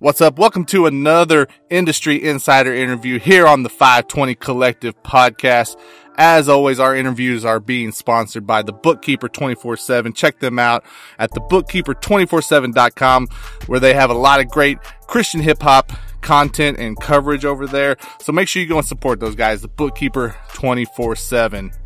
[0.00, 0.38] What's up?
[0.38, 5.78] Welcome to another industry insider interview here on the 520 Collective podcast.
[6.16, 10.14] As always, our interviews are being sponsored by the Bookkeeper 24-7.
[10.14, 10.86] Check them out
[11.18, 13.28] at the bookkeeper247.com
[13.66, 17.98] where they have a lot of great Christian hip hop content and coverage over there.
[18.22, 21.76] So make sure you go and support those guys, the Bookkeeper 24-7.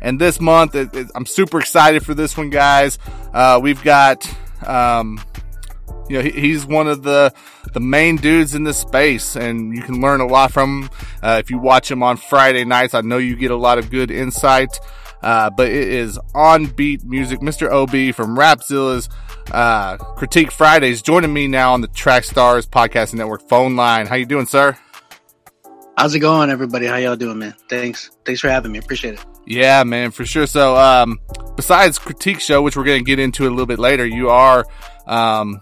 [0.00, 2.98] And this month, it, it, I'm super excited for this one, guys.
[3.32, 4.28] Uh, we've got,
[4.66, 5.20] um,
[6.08, 7.32] you know, he, he's one of the
[7.72, 10.90] the main dudes in this space, and you can learn a lot from him.
[11.22, 13.90] Uh, if you watch him on Friday nights, I know you get a lot of
[13.90, 14.78] good insight.
[15.22, 17.40] Uh, but it is on beat music.
[17.40, 17.70] Mr.
[17.70, 19.08] OB from Rapzilla's
[19.52, 24.06] uh, Critique Fridays joining me now on the Track Stars Podcast Network phone line.
[24.06, 24.76] How you doing, sir?
[25.96, 26.86] How's it going, everybody?
[26.86, 27.54] How y'all doing, man?
[27.68, 28.78] Thanks, thanks for having me.
[28.78, 29.24] Appreciate it.
[29.46, 30.46] Yeah, man, for sure.
[30.46, 31.20] So, um,
[31.54, 34.64] besides Critique Show, which we're going to get into a little bit later, you are
[35.06, 35.60] um,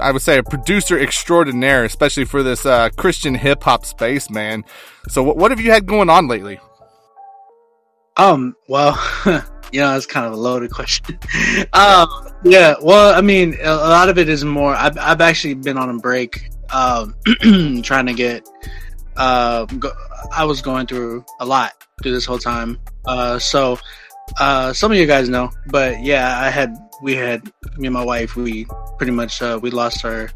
[0.00, 4.64] I would say a producer extraordinaire, especially for this uh, Christian hip hop space, man.
[5.08, 6.58] So, what, what have you had going on lately?
[8.16, 8.98] Um, well,
[9.72, 11.18] you know, that's kind of a loaded question.
[11.72, 12.08] um,
[12.44, 14.74] yeah, well, I mean, a, lot of it is more.
[14.74, 17.14] I've, I've actually been on a break, um,
[17.82, 18.48] trying to get.
[19.16, 19.92] Uh, go,
[20.32, 22.78] I was going through a lot through this whole time.
[23.04, 23.78] Uh, so,
[24.40, 27.44] uh, some of you guys know, but yeah, I had we had
[27.76, 28.66] me and my wife we
[28.96, 30.30] pretty much uh, we lost our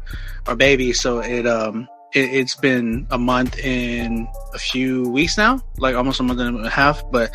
[0.47, 0.93] our baby.
[0.93, 6.19] So it um it, has been a month and a few weeks now like almost
[6.19, 7.29] a month and a half but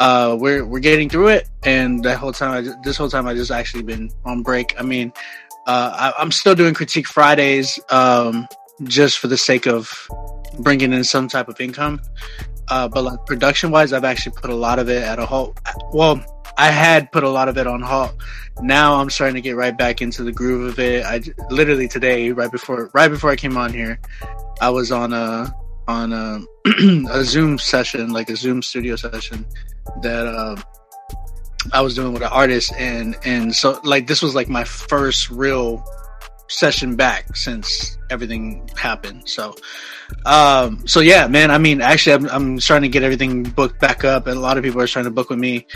[0.00, 1.48] uh we're we're getting through it.
[1.64, 4.74] And that whole time I just, this whole time I just actually been on break.
[4.78, 5.12] I mean
[5.66, 8.46] uh I, I'm still doing critique Fridays um
[8.84, 9.90] just for the sake of
[10.60, 12.00] bringing in some type of income.
[12.68, 15.58] Uh, but like production wise, I've actually put a lot of it at a halt.
[15.92, 16.22] Well,
[16.58, 18.14] I had put a lot of it on halt.
[18.60, 21.04] Now I'm starting to get right back into the groove of it.
[21.04, 24.00] I literally today, right before right before I came on here,
[24.60, 25.54] I was on a
[25.86, 26.40] on a,
[27.10, 29.46] a Zoom session, like a Zoom studio session
[30.02, 30.56] that uh,
[31.72, 35.30] I was doing with an artist, and and so like this was like my first
[35.30, 35.84] real
[36.48, 39.28] session back since everything happened.
[39.28, 39.54] So,
[40.26, 41.50] um, so yeah, man.
[41.50, 44.58] I mean, actually, I'm, I'm starting to get everything booked back up, and a lot
[44.58, 45.66] of people are trying to book with me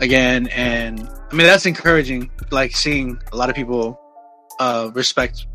[0.00, 0.48] again.
[0.48, 2.30] And I mean, that's encouraging.
[2.50, 4.00] Like seeing a lot of people
[4.58, 5.46] uh, respect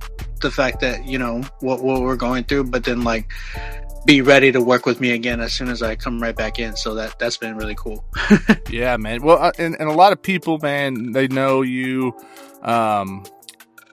[0.42, 3.30] the fact that you know what what we're going through, but then like
[4.06, 6.76] be ready to work with me again as soon as I come right back in.
[6.76, 8.06] So that that's been really cool.
[8.70, 9.24] yeah, man.
[9.24, 12.14] Well, uh, and, and a lot of people, man, they know you.
[12.62, 13.24] Um,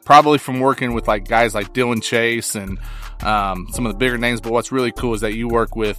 [0.04, 2.78] probably from working with like guys like Dylan Chase and
[3.22, 4.40] um, some of the bigger names.
[4.40, 5.98] But what's really cool is that you work with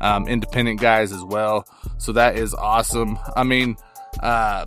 [0.00, 1.66] um, independent guys as well.
[1.98, 3.18] So that is awesome.
[3.36, 3.76] I mean,
[4.20, 4.66] uh,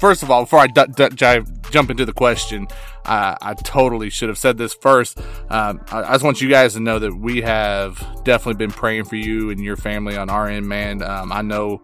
[0.00, 2.66] first of all, before I d- d- jump into the question,
[3.04, 5.18] uh, I totally should have said this first.
[5.50, 9.04] Um, I, I, just want you guys to know that we have definitely been praying
[9.04, 11.02] for you and your family on our end, man.
[11.02, 11.82] Um, I know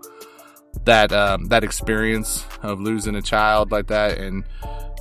[0.84, 4.44] that um, that experience of losing a child like that and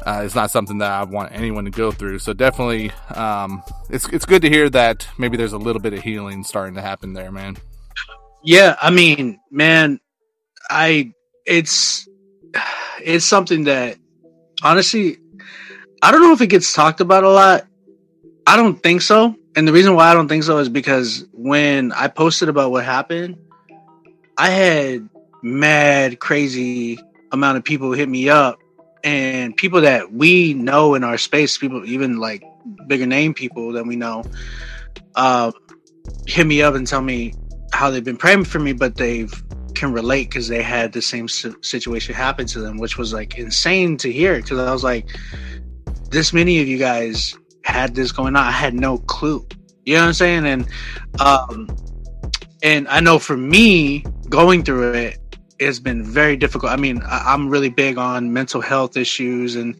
[0.05, 2.19] uh, it's not something that I want anyone to go through.
[2.19, 6.01] So definitely, um, it's it's good to hear that maybe there's a little bit of
[6.01, 7.57] healing starting to happen there, man.
[8.43, 9.99] Yeah, I mean, man,
[10.69, 11.13] I
[11.45, 12.07] it's
[13.01, 13.97] it's something that
[14.63, 15.17] honestly,
[16.01, 17.65] I don't know if it gets talked about a lot.
[18.47, 21.91] I don't think so, and the reason why I don't think so is because when
[21.91, 23.37] I posted about what happened,
[24.37, 25.09] I had
[25.43, 26.99] mad crazy
[27.31, 28.59] amount of people hit me up
[29.03, 32.43] and people that we know in our space, people even like
[32.87, 34.23] bigger name people that we know,
[35.15, 35.51] uh,
[36.27, 37.33] hit me up and tell me
[37.71, 39.31] how they've been praying for me, but they've
[39.79, 43.95] can relate because they had the same situation happen to them, which was like insane
[43.97, 44.35] to hear.
[44.35, 45.07] Because I was like,
[46.09, 48.43] this many of you guys had this going on.
[48.43, 49.47] I had no clue.
[49.85, 50.45] You know what I'm saying?
[50.45, 50.67] And
[51.19, 51.69] um,
[52.61, 55.18] and I know for me going through it,
[55.61, 56.71] has been very difficult.
[56.71, 59.75] I mean, I, am really big on mental health issues and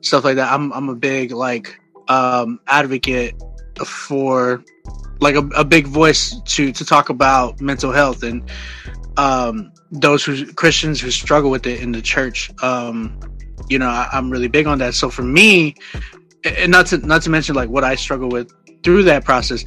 [0.00, 0.52] stuff like that.
[0.52, 3.34] I'm I'm a big like um, advocate
[3.84, 4.62] for
[5.20, 8.50] like a, a big voice to to talk about mental health and
[9.16, 12.50] um, those who Christians who struggle with it in the church.
[12.62, 13.18] Um,
[13.68, 14.94] you know, I, I'm really big on that.
[14.94, 15.76] So for me,
[16.44, 18.50] and not to not to mention like what I struggle with
[18.82, 19.64] through that process,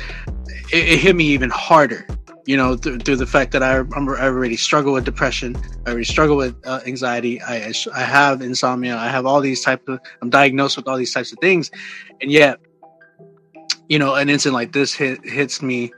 [0.72, 2.06] it, it hit me even harder
[2.46, 5.56] you know, th- through the fact that I, I'm, I already struggle with depression,
[5.86, 9.88] I already struggle with uh, anxiety, I, I have insomnia, I have all these type
[9.88, 11.72] of, I'm diagnosed with all these types of things,
[12.22, 12.60] and yet,
[13.88, 15.92] you know, an incident like this hit, hits me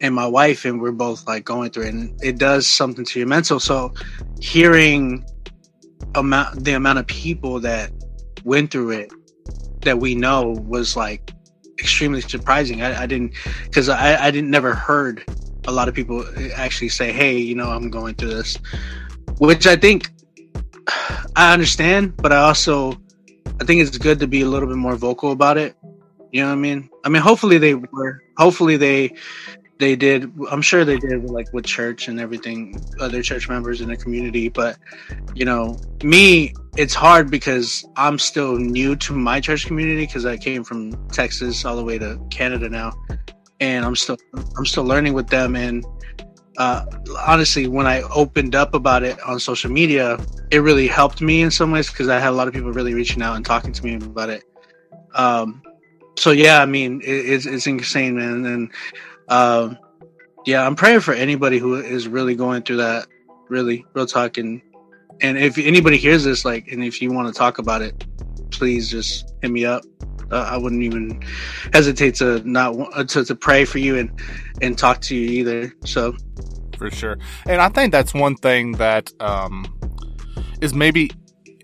[0.00, 3.18] and my wife, and we're both like going through it, and it does something to
[3.18, 3.58] your mental.
[3.58, 3.92] So,
[4.40, 5.24] hearing
[6.14, 7.90] amount the amount of people that
[8.44, 9.12] went through it
[9.82, 11.32] that we know was like
[11.78, 12.82] extremely surprising.
[12.82, 13.34] I, I didn't
[13.64, 15.24] because I, I didn't never heard
[15.66, 16.24] a lot of people
[16.54, 18.58] actually say, "Hey, you know, I'm going through this,"
[19.38, 20.10] which I think
[21.36, 22.92] I understand, but I also
[23.60, 25.74] I think it's good to be a little bit more vocal about it.
[26.32, 26.90] You know what I mean?
[27.04, 28.20] I mean, hopefully they were.
[28.36, 29.14] Hopefully they
[29.78, 30.30] they did.
[30.50, 34.48] I'm sure they did, like with church and everything, other church members in the community.
[34.48, 34.76] But
[35.34, 40.36] you know, me, it's hard because I'm still new to my church community because I
[40.36, 42.92] came from Texas all the way to Canada now,
[43.60, 44.16] and I'm still
[44.56, 45.56] I'm still learning with them.
[45.56, 45.84] And
[46.56, 46.84] uh,
[47.26, 50.18] honestly, when I opened up about it on social media,
[50.50, 52.94] it really helped me in some ways because I had a lot of people really
[52.94, 54.44] reaching out and talking to me about it.
[55.14, 55.62] Um,
[56.16, 58.44] so yeah, I mean, it, it's it's insane, man.
[58.44, 58.70] And
[59.28, 59.78] um,
[60.46, 63.06] yeah, I'm praying for anybody who is really going through that.
[63.48, 64.36] Really, real talk.
[64.36, 64.60] And
[65.20, 68.04] and if anybody hears this, like, and if you want to talk about it,
[68.50, 69.84] please just hit me up.
[70.30, 71.22] Uh, I wouldn't even
[71.72, 74.10] hesitate to not uh, to, to pray for you and
[74.60, 75.74] and talk to you either.
[75.84, 76.16] So
[76.76, 79.66] for sure, and I think that's one thing that um,
[80.60, 81.10] is maybe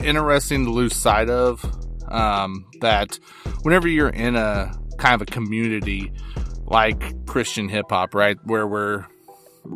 [0.00, 1.64] interesting to lose sight of.
[2.08, 3.18] Um, that
[3.62, 6.12] whenever you're in a kind of a community
[6.66, 9.06] like Christian hip hop, right, where we're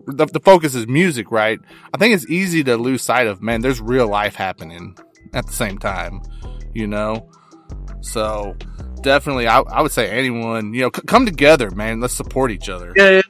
[0.06, 1.58] the, the focus is music, right?
[1.94, 4.96] I think it's easy to lose sight of, man, there's real life happening
[5.34, 6.20] at the same time,
[6.74, 7.30] you know?
[8.00, 8.56] So
[9.02, 12.00] definitely, I, I would say anyone, you know, c- come together, man.
[12.00, 12.92] Let's support each other.
[12.96, 13.22] Yeah.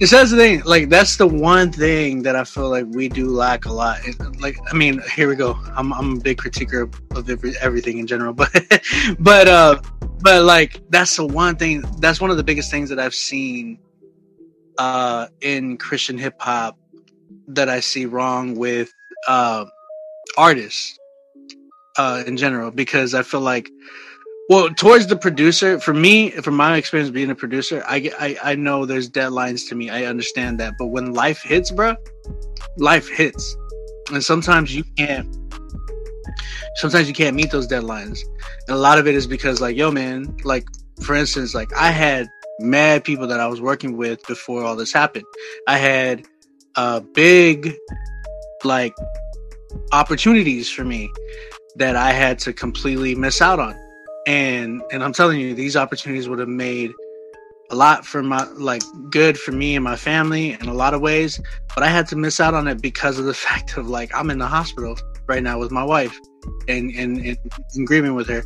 [0.00, 0.62] It's that's the thing.
[0.64, 4.00] Like that's the one thing that I feel like we do lack a lot.
[4.40, 5.56] like I mean, here we go.
[5.76, 8.50] I'm I'm a big critiquer of, of every, everything in general, but
[9.20, 9.80] but uh
[10.20, 11.82] but like that's the one thing.
[12.00, 13.78] That's one of the biggest things that I've seen
[14.78, 16.76] uh in Christian hip hop
[17.46, 18.92] that I see wrong with
[19.28, 19.66] uh
[20.36, 20.98] artists
[21.98, 23.70] uh in general because I feel like
[24.48, 28.54] well, towards the producer, for me, from my experience being a producer, I, I I
[28.56, 29.88] know there's deadlines to me.
[29.88, 31.94] I understand that, but when life hits, bro,
[32.76, 33.56] life hits,
[34.12, 35.34] and sometimes you can't.
[36.76, 38.18] Sometimes you can't meet those deadlines,
[38.66, 40.66] and a lot of it is because, like, yo, man, like
[41.02, 42.28] for instance, like I had
[42.58, 45.24] mad people that I was working with before all this happened.
[45.68, 46.26] I had
[46.74, 47.74] uh big,
[48.64, 48.94] like,
[49.92, 51.10] opportunities for me
[51.76, 53.76] that I had to completely miss out on
[54.26, 56.92] and and I'm telling you, these opportunities would have made
[57.70, 61.00] a lot for my like good for me and my family in a lot of
[61.00, 61.40] ways.
[61.74, 64.30] But I had to miss out on it because of the fact of like I'm
[64.30, 64.96] in the hospital
[65.26, 66.18] right now with my wife
[66.68, 67.18] and and,
[67.74, 68.42] and, grieving with her.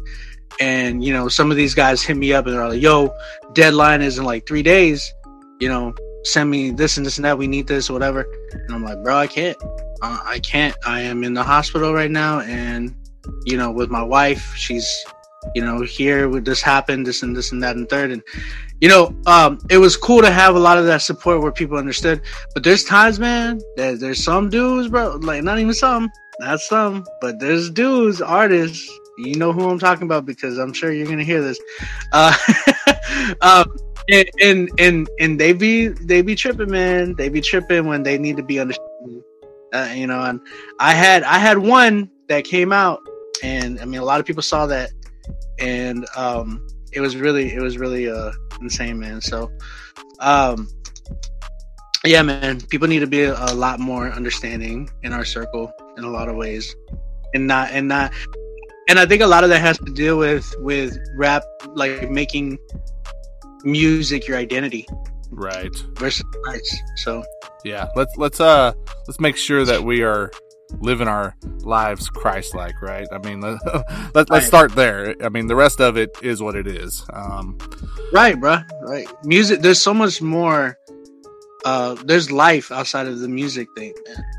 [0.61, 3.14] And you know, some of these guys hit me up and they're like, "Yo,
[3.52, 5.12] deadline is in like three days.
[5.61, 5.94] You know,
[6.25, 7.37] send me this and this and that.
[7.37, 9.56] We need this or whatever." And I'm like, "Bro, I can't.
[10.00, 10.75] Uh, I can't.
[10.87, 12.94] I am in the hospital right now, and
[13.44, 14.88] you know, with my wife, she's
[15.55, 18.11] you know, here with this happen, this and this and that and third.
[18.11, 18.23] And,
[18.81, 21.76] you know, um, it was cool to have a lot of that support where people
[21.76, 22.20] understood.
[22.55, 27.06] But there's times, man, that there's some dudes, bro, like not even some, not some,
[27.20, 31.25] but there's dudes, artists, you know who I'm talking about because I'm sure you're gonna
[31.25, 31.58] hear this.
[32.12, 32.37] Uh,
[33.40, 33.75] um,
[34.11, 37.14] and, and and and they be they be tripping, man.
[37.14, 38.84] They be tripping when they need to be understood.
[39.72, 40.40] Uh, you know, and
[40.79, 43.00] I had I had one that came out,
[43.42, 44.90] and I mean a lot of people saw that
[45.58, 49.20] and um, it was really it was really uh, insane, man.
[49.20, 49.50] So,
[50.20, 50.69] um,
[52.05, 56.05] yeah, man, people need to be a, a lot more understanding in our circle in
[56.05, 56.74] a lot of ways,
[57.34, 58.12] and not and not
[58.88, 61.43] and I think a lot of that has to deal with with rap,
[61.74, 62.58] like making
[63.64, 64.86] music your identity,
[65.31, 65.74] right?
[65.98, 66.76] Versus rights.
[66.96, 67.24] So
[67.64, 68.72] yeah, let's let's uh
[69.06, 70.31] let's make sure that we are
[70.81, 73.06] living our lives Christ-like, right?
[73.13, 73.41] I mean,
[74.15, 75.15] let, let, us start there.
[75.23, 77.05] I mean, the rest of it is what it is.
[77.13, 77.58] Um,
[78.13, 78.58] right, bro.
[78.82, 79.08] Right.
[79.25, 79.61] Music.
[79.61, 80.79] There's so much more.
[81.65, 83.93] Uh, there's life outside of the music thing.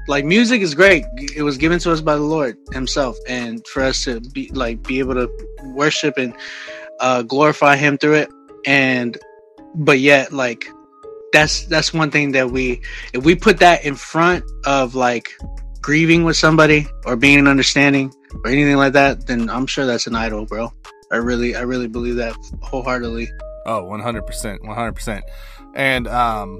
[0.07, 1.03] Like music is great.
[1.35, 4.81] It was given to us by the Lord Himself, and for us to be like
[4.83, 5.29] be able to
[5.75, 6.33] worship and
[7.01, 8.29] uh, glorify Him through it.
[8.65, 9.17] And
[9.75, 10.65] but yet, like
[11.33, 12.81] that's that's one thing that we
[13.13, 15.37] if we put that in front of like
[15.87, 18.13] grieving with somebody or being an understanding
[18.43, 20.69] or anything like that, then I'm sure that's an idol, bro.
[21.13, 23.29] I really, I really believe that wholeheartedly.
[23.65, 25.21] Oh, 100%, 100%.
[25.75, 26.59] And, um,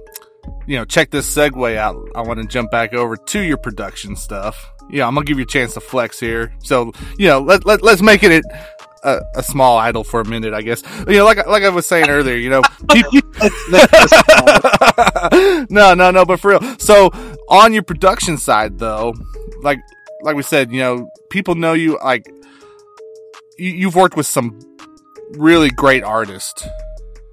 [0.66, 1.98] you know, check this segue out.
[2.16, 4.72] I want to jump back over to your production stuff.
[4.90, 6.54] Yeah, I'm gonna give you a chance to flex here.
[6.64, 8.46] So, you know, let, let, let's make it
[9.04, 10.84] a, a small idol for a minute, I guess.
[11.08, 12.62] You know, like, like I was saying earlier, you know,
[15.70, 16.80] no, no, no, but for real.
[16.80, 17.10] So
[17.50, 19.14] on your production side, though,
[19.62, 19.80] like
[20.22, 22.28] like we said, you know, people know you like
[23.58, 24.60] you, you've worked with some
[25.32, 26.68] really great artists.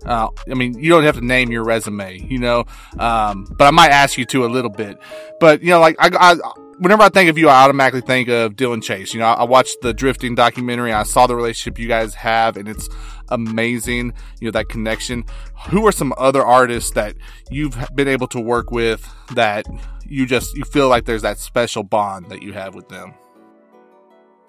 [0.05, 2.65] Uh, I mean, you don't have to name your resume, you know,
[2.99, 4.99] um, but I might ask you to a little bit.
[5.41, 6.37] But you know, like I, I
[6.79, 9.15] whenever I think of you, I automatically think of Dylan Chase.
[9.15, 10.93] You know, I watched the drifting documentary.
[10.93, 12.89] I saw the relationship you guys have, and it's
[13.29, 14.13] amazing.
[14.41, 15.25] You know, that connection.
[15.69, 17.17] Who are some other artists that
[17.51, 19.67] you've been able to work with that
[20.07, 23.15] you just you feel like there's that special bond that you have with them?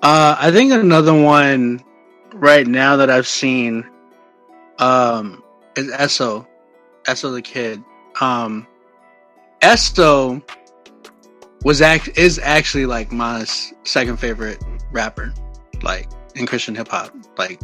[0.02, 1.84] Uh, I think another one
[2.34, 3.90] right now that I've seen
[4.78, 5.42] um,
[5.76, 6.46] is S.O.,
[7.08, 7.32] S.O.
[7.32, 7.84] the Kid.
[8.20, 8.68] Um,
[9.62, 10.42] S.O.
[11.66, 13.44] was act is actually like my
[13.84, 15.34] second favorite rapper,
[15.82, 17.60] like in Christian hip hop, like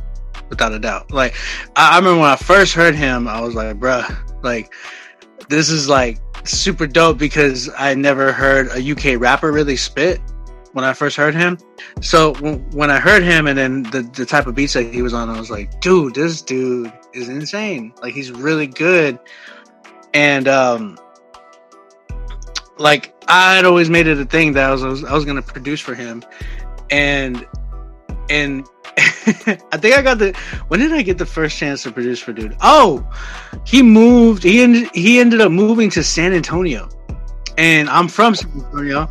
[0.50, 1.12] without a doubt.
[1.12, 1.36] Like
[1.75, 4.74] I, I, remember when I first heard him, I was like, bruh, like
[5.50, 10.20] this is like super dope because I never heard a UK rapper really spit
[10.74, 11.60] when I first heard him.
[12.01, 15.03] So w- when I heard him and then the, the type of beats that he
[15.03, 17.93] was on, I was like, dude, this dude is insane.
[18.01, 19.20] Like he's really good.
[20.15, 20.98] And um
[22.81, 25.25] like I had always made it a thing that I was I was, I was
[25.25, 26.23] gonna produce for him.
[26.89, 27.45] And
[28.29, 28.65] and
[28.97, 30.35] I think I got the
[30.67, 32.57] when did I get the first chance to produce for dude?
[32.61, 33.07] Oh,
[33.65, 34.43] he moved.
[34.43, 36.89] He ended, he ended up moving to San Antonio,
[37.57, 39.07] and I'm from San Antonio.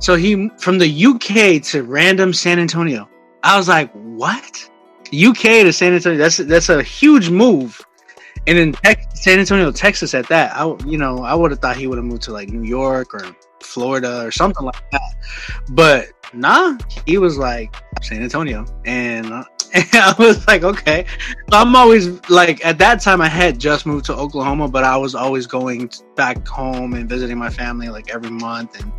[0.00, 3.08] So he from the UK to random San Antonio.
[3.42, 4.70] I was like, what?
[5.12, 6.18] UK to San Antonio.
[6.18, 7.84] That's that's a huge move.
[8.46, 8.74] And in
[9.14, 12.04] San Antonio, Texas, at that, I you know I would have thought he would have
[12.04, 15.14] moved to like New York or Florida or something like that.
[15.70, 19.44] But nah, he was like San Antonio, and, uh,
[19.74, 21.06] and I was like, okay.
[21.50, 24.96] So I'm always like at that time I had just moved to Oklahoma, but I
[24.96, 28.92] was always going back home and visiting my family like every month, and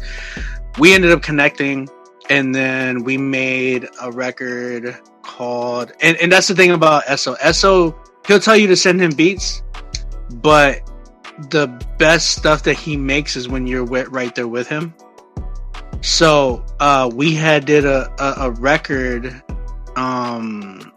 [0.79, 1.89] we ended up connecting,
[2.29, 7.35] and then we made a record called, and and that's the thing about Esso.
[7.41, 7.95] S.O.,
[8.27, 9.63] he'll tell you to send him beats,
[10.35, 10.81] but
[11.49, 14.93] the best stuff that he makes is when you're right there with him
[16.01, 19.27] so uh, we had did a, a, a record.
[19.95, 20.91] Um,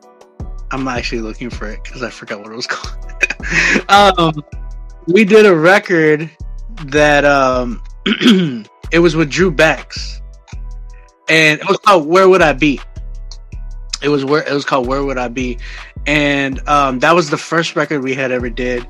[0.71, 4.19] I'm actually looking for it because I forgot what it was called.
[4.19, 4.43] um,
[5.07, 6.31] we did a record
[6.87, 10.23] that um, it was with Drew Becks,
[11.29, 12.81] and it was called "Where Would I Be."
[14.03, 15.59] It was where it was called "Where Would I Be,"
[16.07, 18.87] and um, that was the first record we had ever did.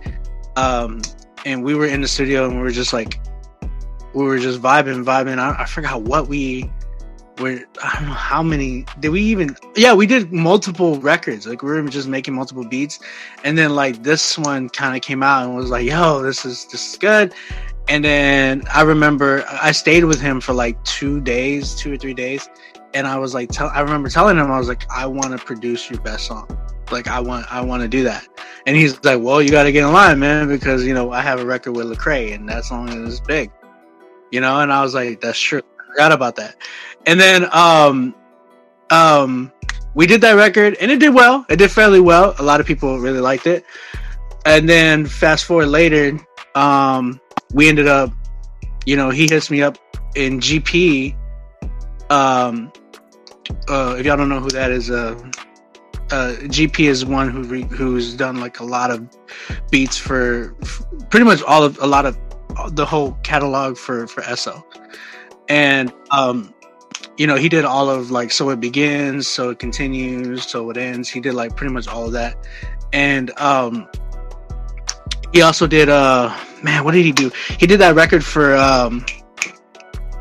[0.57, 1.03] Um,
[1.47, 3.21] and we were in the studio and we were just like
[4.15, 5.39] we were just vibing, vibing.
[5.39, 6.71] I, I forgot what we
[7.39, 7.61] were.
[7.83, 9.57] I don't know how many did we even?
[9.77, 11.47] Yeah, we did multiple records.
[11.47, 13.01] Like we were just making multiple beats,
[13.43, 16.67] and then like this one kind of came out and was like, "Yo, this is
[16.67, 17.35] this is good."
[17.89, 22.15] And then I remember I stayed with him for like two days, two or three
[22.15, 22.49] days,
[22.95, 25.45] and I was like, tell, I remember telling him, I was like, I want to
[25.45, 26.49] produce your best song.
[26.91, 28.27] Like I want, I want to do that.
[28.67, 31.21] And he's like, well, you got to get in line, man, because you know I
[31.21, 33.51] have a record with Lecrae, and that song is big
[34.35, 35.63] you know, and I was like, that's true.
[35.79, 36.57] I forgot about that.
[37.07, 38.13] And then um
[38.91, 39.53] um
[39.95, 41.47] we did that record and it did well.
[41.49, 42.35] It did fairly well.
[42.41, 43.65] A lot of people really liked it.
[44.45, 46.19] And then fast forward later,
[46.57, 47.21] um,
[47.53, 48.11] we ended up,
[48.87, 49.79] you know, he hits me up
[50.17, 51.17] in GP.
[52.11, 52.73] Um,
[53.69, 55.15] uh, if y'all don't know who that is, uh,
[56.15, 59.09] uh, GP is one who re- who's done like a lot of
[59.71, 60.55] beats for,
[61.11, 62.17] pretty much all of a lot of
[62.77, 64.65] the whole catalog for for S.O.,
[65.49, 66.55] and um,
[67.17, 70.77] you know he did all of like so it begins, so it continues, so it
[70.77, 71.09] ends.
[71.09, 72.47] He did like pretty much all of that,
[72.93, 73.89] and um,
[75.33, 77.33] he also did uh man, what did he do?
[77.59, 79.05] He did that record for um,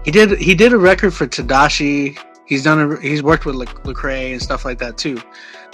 [0.04, 2.18] he did he did a record for Tedashii.
[2.46, 5.22] He's done a, he's worked with Le- Lecrae and stuff like that too.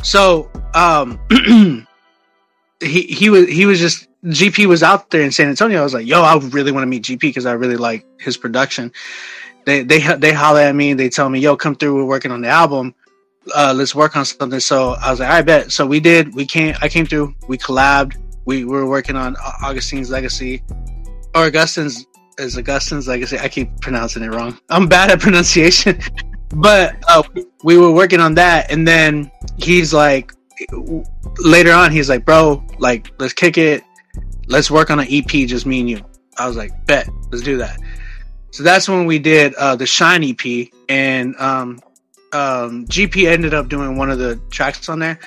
[0.04, 1.20] So um,
[2.82, 5.80] he he was he was just GP was out there in San Antonio.
[5.80, 8.38] I was like, yo, I really want to meet GP because I really like his
[8.38, 8.92] production.
[9.66, 10.94] They they they holler at me.
[10.94, 11.96] They tell me, yo, come through.
[11.96, 12.94] We're working on the album.
[13.56, 14.60] Uh, let's work on something.
[14.60, 15.72] So I was like, I bet.
[15.72, 16.36] So we did.
[16.36, 16.76] We came.
[16.82, 17.36] I came through.
[17.48, 18.16] We collabed.
[18.46, 20.64] We, we were working on Augustine's legacy,
[21.36, 22.06] or Augustine's
[22.40, 23.38] is Augustine's legacy.
[23.38, 24.58] I keep pronouncing it wrong.
[24.70, 26.00] I'm bad at pronunciation,
[26.56, 27.24] but uh,
[27.64, 28.72] we were working on that.
[28.72, 30.34] And then he's like,
[31.38, 33.84] later on, he's like, bro, like let's kick it
[34.50, 36.02] let's work on an EP, just me and you.
[36.38, 37.80] I was like, bet, let's do that.
[38.52, 41.80] So that's when we did uh, the Shine EP, and um,
[42.34, 45.20] um, GP ended up doing one of the tracks on there,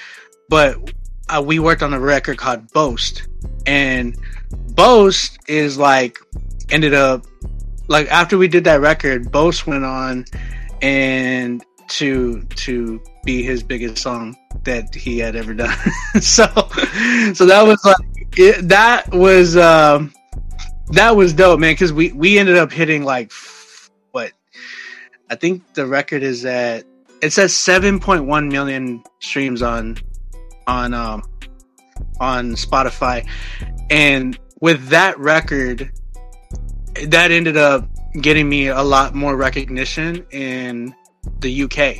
[0.48, 0.92] but
[1.28, 3.28] uh, we worked on a record called Boast,
[3.66, 4.16] and
[4.74, 6.18] Boast is like
[6.70, 7.24] ended up
[7.86, 10.24] like after we did that record, Boast went on
[10.82, 15.76] and to to be his biggest song that he had ever done.
[16.20, 16.46] so
[17.34, 17.96] so that was like
[18.36, 20.12] it, that was um
[20.90, 21.72] that was dope, man.
[21.72, 23.32] Because we we ended up hitting like
[24.10, 24.32] what
[25.30, 26.84] I think the record is at
[27.22, 29.96] it says 7.1 million streams on
[30.66, 31.22] on um
[32.20, 33.26] on Spotify,
[33.90, 35.90] and with that record,
[37.06, 37.88] that ended up
[38.20, 40.94] getting me a lot more recognition in
[41.40, 41.96] the UK.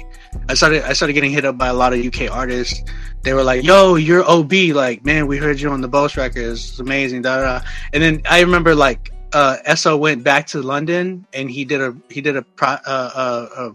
[0.49, 2.83] I started I started getting hit up by a lot of UK artists.
[3.23, 6.71] They were like, "Yo, you're OB." Like, man, we heard you on the Boast records.
[6.71, 7.23] It's amazing.
[7.23, 7.67] Da, da.
[7.93, 9.97] And then I remember like uh, S.O.
[9.97, 13.73] went back to London and he did a he did a pro, uh, uh,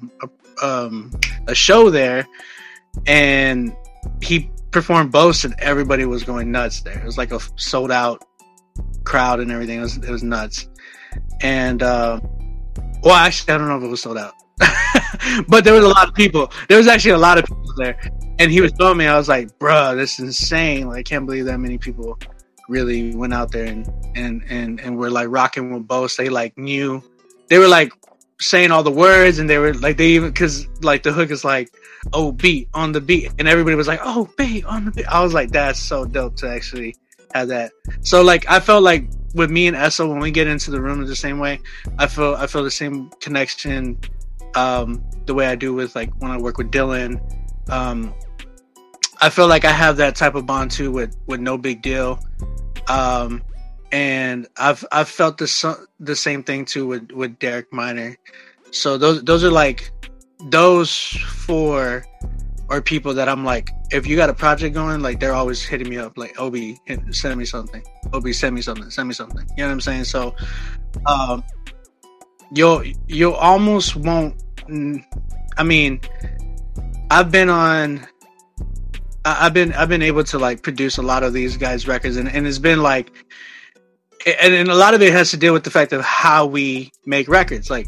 [0.61, 1.11] a, um,
[1.47, 2.27] a show there,
[3.05, 3.75] and
[4.21, 6.99] he performed Boast and everybody was going nuts there.
[6.99, 8.25] It was like a sold out
[9.03, 9.79] crowd and everything.
[9.79, 10.67] It was it was nuts.
[11.41, 12.19] And uh,
[13.03, 14.33] well, actually, I don't know if it was sold out.
[15.47, 16.51] but there was a lot of people.
[16.67, 17.99] There was actually a lot of people there,
[18.39, 19.07] and he was showing me.
[19.07, 20.87] I was like, "Bro, this is insane!
[20.87, 22.17] Like, I can't believe that many people
[22.67, 26.15] really went out there and and and and were like rocking with both.
[26.17, 27.03] They like knew.
[27.49, 27.91] They were like
[28.39, 31.43] saying all the words, and they were like they even because like the hook is
[31.43, 31.69] like,
[32.13, 35.23] "Oh, beat on the beat," and everybody was like, "Oh, beat on the beat." I
[35.23, 36.95] was like, "That's so dope to actually
[37.33, 37.71] have that."
[38.01, 40.07] So like, I felt like with me and S.O.
[40.07, 41.59] when we get into the room the same way,
[41.97, 43.99] I feel I feel the same connection
[44.55, 47.21] um, the way I do with like when I work with Dylan.
[47.69, 48.13] Um,
[49.21, 52.19] I feel like I have that type of bond too with with no big deal.
[52.87, 53.43] Um,
[53.91, 58.17] and I've I've felt the the same thing too with with Derek Minor.
[58.71, 59.91] So those those are like
[60.49, 62.05] those four
[62.69, 65.89] are people that I'm like, if you got a project going, like they're always hitting
[65.89, 66.57] me up, like OB,
[67.11, 67.83] send me something.
[68.13, 68.89] OB, send me something.
[68.89, 69.45] Send me something.
[69.57, 70.03] You know what I'm saying?
[70.03, 70.35] So,
[71.05, 71.43] um,
[72.51, 74.41] you'll you almost won't.
[75.57, 76.01] I mean,
[77.09, 78.05] I've been on.
[79.23, 82.29] I've been I've been able to like produce a lot of these guys' records, and,
[82.29, 83.11] and it's been like,
[84.25, 86.91] and, and a lot of it has to deal with the fact of how we
[87.05, 87.69] make records.
[87.69, 87.87] Like,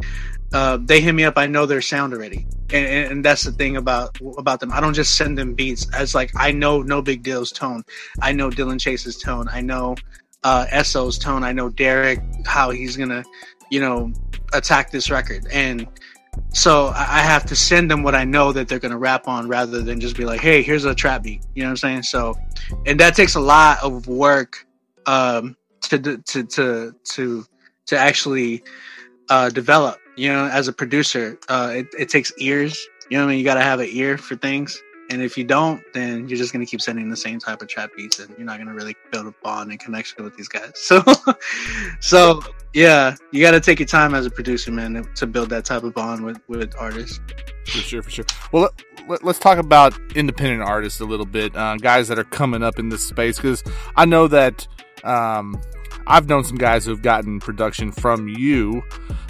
[0.54, 3.78] uh, they hit me up, I know their sound already, and, and, that's the thing
[3.78, 4.72] about about them.
[4.72, 5.88] I don't just send them beats.
[5.94, 7.84] As like I know No Big Deal's tone,
[8.22, 9.96] I know Dylan Chase's tone, I know
[10.44, 13.24] uh, S.O.'s tone, I know Derek how he's gonna,
[13.70, 14.12] you know,
[14.54, 15.88] attack this record, and
[16.54, 19.82] so I have to send them what I know that they're gonna rap on, rather
[19.82, 22.04] than just be like, "Hey, here's a trap beat." You know what I'm saying?
[22.04, 22.36] So,
[22.86, 24.66] and that takes a lot of work
[25.06, 27.46] um, to to to to
[27.88, 28.64] to actually
[29.30, 29.99] uh, develop.
[30.20, 32.90] You know, as a producer, uh, it, it takes ears.
[33.10, 34.82] You know, what I mean, you got to have an ear for things.
[35.10, 37.70] And if you don't, then you're just going to keep sending the same type of
[37.70, 40.50] trap beats, and you're not going to really build a bond and connection with these
[40.50, 40.72] guys.
[40.76, 41.02] So,
[42.02, 42.42] so
[42.74, 45.84] yeah, you got to take your time as a producer, man, to build that type
[45.84, 47.22] of bond with with artists.
[47.66, 48.26] For sure, for sure.
[48.52, 48.70] Well,
[49.08, 52.78] let, us talk about independent artists a little bit, uh, guys that are coming up
[52.78, 53.64] in this space, because
[53.96, 54.68] I know that
[55.04, 55.60] um,
[56.10, 58.84] I've known some guys who have gotten production from you,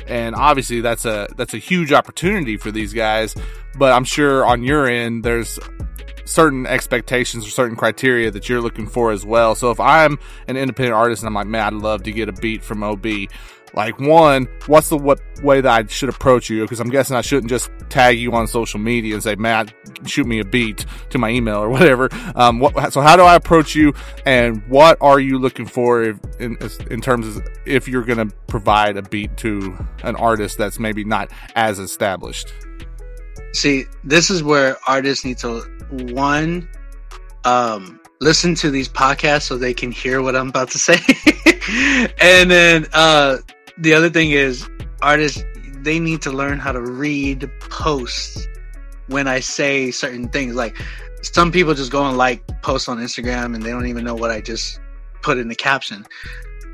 [0.07, 3.35] and obviously that's a that's a huge opportunity for these guys.
[3.77, 5.59] But I'm sure on your end, there's
[6.29, 9.55] certain expectations or certain criteria that you're looking for as well.
[9.55, 12.33] So if I'm an independent artist and I'm like, man, I'd love to get a
[12.33, 13.05] beat from OB,
[13.73, 16.63] like one, what's the what way that I should approach you?
[16.63, 19.73] Because I'm guessing I shouldn't just tag you on social media and say, Matt,
[20.05, 22.09] shoot me a beat to my email or whatever.
[22.35, 23.93] Um, what, so how do I approach you,
[24.25, 26.57] and what are you looking for if, in
[26.89, 31.03] in terms of if you're going to provide a beat to an artist that's maybe
[31.03, 32.53] not as established?
[33.53, 36.69] See, this is where artists need to one
[37.45, 40.97] um, listen to these podcasts so they can hear what I'm about to say,
[42.21, 43.37] and then uh,
[43.79, 44.67] the other thing is
[45.01, 45.43] artists
[45.81, 48.47] they need to learn how to read posts
[49.07, 50.55] when I say certain things.
[50.55, 50.77] Like
[51.21, 54.31] some people just go and like posts on Instagram and they don't even know what
[54.31, 54.79] I just
[55.21, 56.05] put in the caption.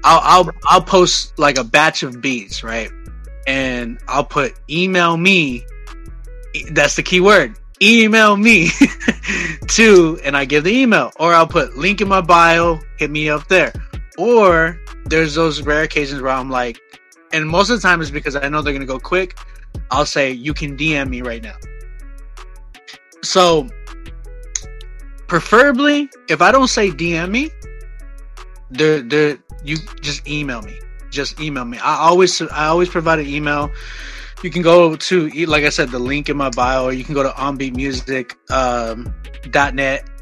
[0.03, 2.91] I'll I'll I'll post like a batch of beats, right?
[3.47, 5.65] And I'll put email me.
[6.71, 7.57] That's the key word.
[7.81, 8.69] Email me
[9.67, 12.79] to, and I give the email, or I'll put link in my bio.
[12.97, 13.73] Hit me up there.
[14.17, 16.79] Or there's those rare occasions where I'm like,
[17.31, 19.37] and most of the time it's because I know they're gonna go quick.
[19.91, 21.55] I'll say you can DM me right now.
[23.21, 23.67] So,
[25.27, 27.49] preferably, if I don't say DM me,
[28.69, 30.79] there, there, you just email me.
[31.09, 31.77] Just email me.
[31.79, 33.71] I always, I always provide an email.
[34.43, 37.15] You can go to, like I said, the link in my bio, or you can
[37.15, 39.13] go to onbeatmusic.net um,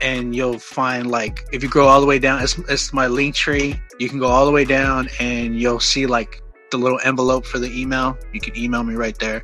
[0.01, 3.79] and you'll find like if you go all the way down, it's, it's my Linktree.
[3.99, 7.59] You can go all the way down and you'll see like the little envelope for
[7.59, 8.17] the email.
[8.33, 9.43] You can email me right there.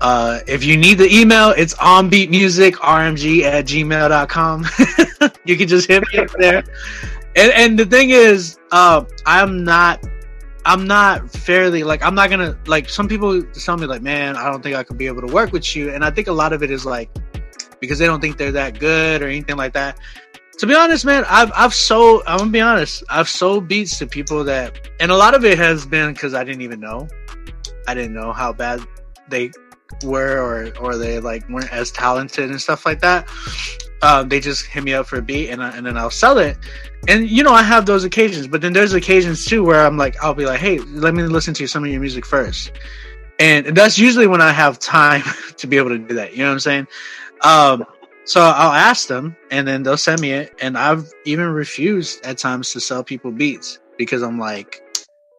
[0.00, 4.66] Uh, if you need the email, it's onbeatmusicrmg at gmail.com.
[5.44, 6.64] you can just hit me up there.
[7.34, 10.04] And, and the thing is, uh, I'm not,
[10.66, 14.50] I'm not fairly like, I'm not gonna, like, some people tell me, like, man, I
[14.50, 15.90] don't think I could be able to work with you.
[15.90, 17.08] And I think a lot of it is like,
[17.80, 19.96] because they don't think they're that good or anything like that.
[20.58, 22.22] To be honest, man, I've I've sold.
[22.26, 23.04] I'm gonna be honest.
[23.10, 26.44] I've sold beats to people that, and a lot of it has been because I
[26.44, 27.08] didn't even know.
[27.86, 28.80] I didn't know how bad
[29.28, 29.50] they
[30.02, 33.28] were, or or they like weren't as talented and stuff like that.
[34.02, 36.38] Um, they just hit me up for a beat, and I, and then I'll sell
[36.38, 36.58] it.
[37.08, 40.22] And you know, I have those occasions, but then there's occasions too where I'm like,
[40.22, 42.72] I'll be like, hey, let me listen to some of your music first,
[43.38, 45.22] and that's usually when I have time
[45.56, 46.32] to be able to do that.
[46.32, 46.86] You know what I'm saying?
[47.42, 47.86] Um,
[48.26, 50.52] so I'll ask them, and then they'll send me it.
[50.60, 54.82] And I've even refused at times to sell people beats because I'm like,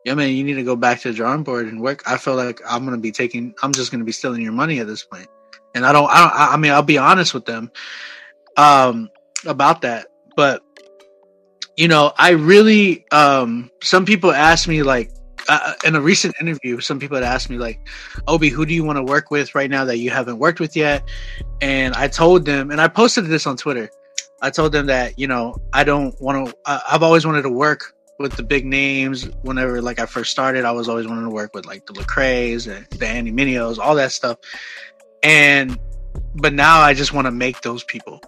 [0.06, 2.02] yeah, man, you need to go back to the drawing board and work.
[2.10, 4.88] I feel like I'm gonna be taking, I'm just gonna be stealing your money at
[4.88, 5.28] this point.
[5.76, 7.70] And I don't, I don't, I mean, I'll be honest with them,
[8.58, 9.10] um,
[9.46, 10.08] about that.
[10.36, 10.64] But
[11.78, 15.12] you know, I really, um, some people ask me like,
[15.48, 17.80] uh, in a recent interview, some people had asked me like,
[18.28, 20.76] "OB, who do you want to work with right now that you haven't worked with
[20.76, 21.08] yet?"
[21.62, 23.90] And I told them, and I posted this on Twitter.
[24.42, 26.56] I told them that you know I don't want to.
[26.66, 29.30] I've always wanted to work with the big names.
[29.44, 32.68] Whenever like I first started, I was always wanting to work with like the Lecrae's
[32.68, 34.38] and the Andy Mineos, all that stuff.
[35.24, 35.80] And
[36.36, 38.22] but now I just want to make those people.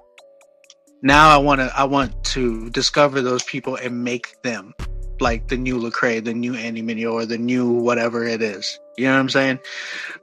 [1.02, 4.74] Now I want to I want to discover those people and make them
[5.22, 8.80] like the new Lecrae, the new Andy Mineo, or the new whatever it is.
[8.98, 9.60] You know what I'm saying?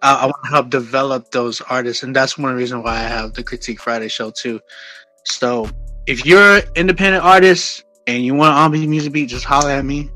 [0.02, 3.34] Uh, I want to help develop those artists, and that's one reason why I have
[3.34, 4.60] the Critique Friday show too.
[5.24, 5.68] So
[6.06, 9.84] if you're an independent artist and you want on beat music beat, just holler at
[9.84, 10.10] me.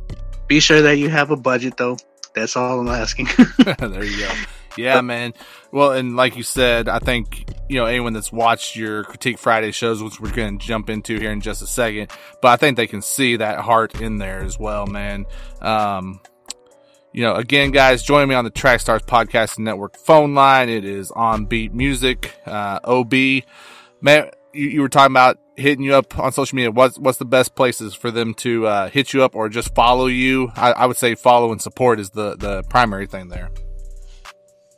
[0.47, 1.97] Be sure that you have a budget though.
[2.35, 3.29] That's all I'm asking.
[3.79, 4.31] there you go.
[4.77, 5.35] Yeah, man.
[5.73, 9.73] Well, and like you said, I think you know anyone that's watched your critique Friday
[9.73, 12.77] shows, which we're going to jump into here in just a second, but I think
[12.77, 15.27] they can see that heart in there as well, man.
[15.61, 16.21] Um,
[17.13, 20.69] you know, again, guys, join me on the Track Stars Podcast Network phone line.
[20.69, 23.13] It is on Beat Music, uh, OB.
[24.01, 26.71] Man, you, you, were talking about hitting you up on social media.
[26.71, 30.07] What's what's the best places for them to uh, hit you up or just follow
[30.07, 30.53] you?
[30.55, 33.51] I, I would say follow and support is the the primary thing there.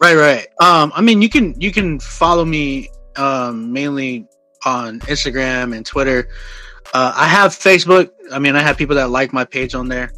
[0.02, 0.48] Right, right.
[0.60, 4.26] Um, I mean, you can you can follow me um, mainly
[4.66, 6.28] on Instagram and Twitter.
[6.92, 8.10] Uh, I have Facebook.
[8.32, 10.10] I mean, I have people that like my page on there.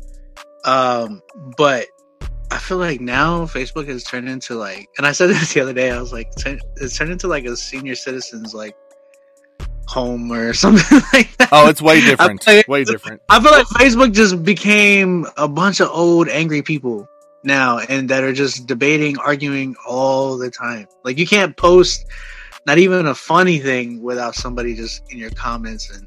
[0.64, 1.20] Um,
[1.58, 1.86] but
[2.50, 5.74] I feel like now Facebook has turned into like, and I said this the other
[5.74, 5.90] day.
[5.90, 6.30] I was like,
[6.76, 8.74] it's turned into like a senior citizens like
[9.86, 11.50] home or something like that.
[11.52, 12.46] Oh, it's way different.
[12.46, 13.20] Like, way different.
[13.28, 17.06] I feel like Facebook just became a bunch of old angry people
[17.44, 20.86] now and that are just debating, arguing all the time.
[21.04, 22.06] Like you can't post
[22.66, 26.06] not even a funny thing without somebody just in your comments and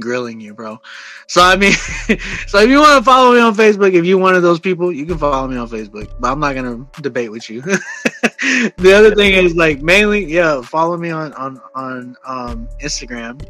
[0.00, 0.80] grilling you, bro.
[1.26, 1.72] So I mean,
[2.46, 4.92] so if you want to follow me on Facebook, if you're one of those people,
[4.92, 6.12] you can follow me on Facebook.
[6.20, 7.62] But I'm not gonna debate with you.
[7.62, 13.42] the other thing is like mainly, yeah, follow me on on on um, Instagram.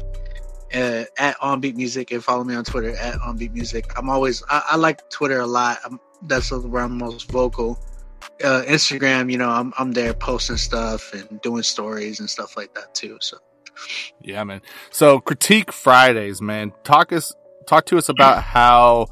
[0.71, 4.61] Uh, at onbeat music and follow me on twitter at onbeat music i'm always I,
[4.69, 7.79] I like twitter a lot I'm, that's where I'm most vocal.
[8.43, 12.73] Uh, Instagram, you know, I'm I'm there posting stuff and doing stories and stuff like
[12.75, 13.17] that too.
[13.21, 13.37] So,
[14.21, 14.61] yeah, man.
[14.91, 16.73] So, critique Fridays, man.
[16.83, 17.33] Talk us,
[17.65, 19.07] talk to us about how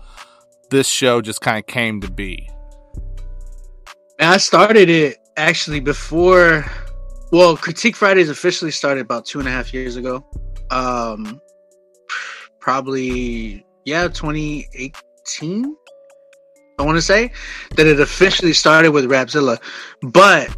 [0.70, 2.50] this show just kind of came to be.
[4.20, 6.65] And I started it actually before.
[7.32, 10.26] Well, Critique Fridays officially started about two and a half years ago.
[10.72, 11.41] Um,
[12.60, 15.76] probably yeah, 2018
[16.80, 17.32] I want to say
[17.76, 19.58] that it officially started with Rapzilla,
[20.04, 20.56] but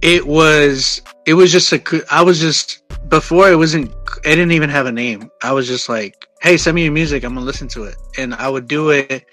[0.00, 3.90] it was it was just a I was just before it wasn't
[4.24, 5.28] it didn't even have a name.
[5.42, 8.32] I was just like, hey, send me your music, I'm gonna listen to it, and
[8.34, 9.24] I would do it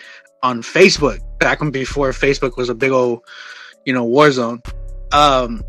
[0.42, 3.22] on Facebook back when before Facebook was a big old
[3.86, 4.64] you know war zone.
[5.12, 5.64] Um,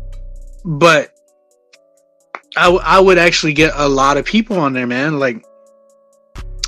[0.65, 1.13] but
[2.57, 5.19] I, would actually get a lot of people on there, man.
[5.19, 5.45] Like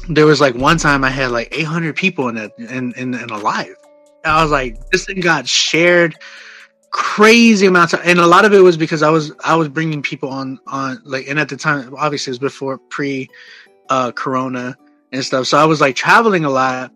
[0.09, 3.29] there was like one time I had like 800 people in it in, in, in
[3.29, 3.75] a live.
[4.23, 6.15] I was like, this thing got shared
[6.91, 10.01] crazy amounts of, and a lot of it was because I was I was bringing
[10.01, 13.29] people on on like and at the time obviously it was before pre
[13.89, 14.77] uh corona
[15.13, 16.91] and stuff so I was like traveling a lot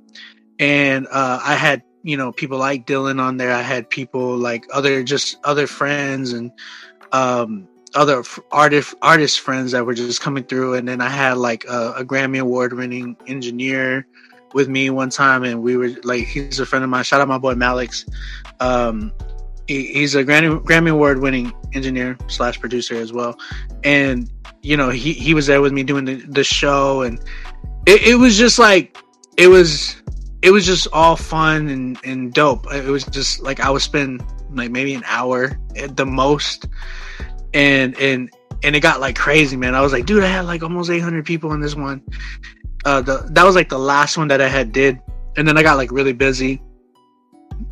[0.60, 4.65] and uh I had you know people like Dylan on there I had people like
[4.74, 6.52] other just other friends and
[7.13, 11.65] um other artist artist friends that were just coming through, and then I had like
[11.65, 14.05] a, a Grammy award winning engineer
[14.53, 17.03] with me one time, and we were like, he's a friend of mine.
[17.03, 18.08] Shout out my boy Malix.
[18.60, 19.12] Um,
[19.67, 23.38] he, he's a Grammy Grammy Award winning engineer slash producer as well,
[23.84, 24.29] and
[24.62, 27.19] you know he he was there with me doing the, the show, and
[27.86, 28.97] it, it was just like
[29.38, 30.01] it was
[30.41, 32.71] it was just all fun and, and dope.
[32.71, 36.67] It was just like I would spend like maybe an hour at the most,
[37.56, 38.30] and and
[38.63, 39.74] and it got like crazy, man.
[39.74, 42.04] I was like, dude, I had like almost 800 people in this one.
[42.84, 45.00] Uh, the, that was like the last one that I had did,
[45.38, 46.62] and then I got like really busy.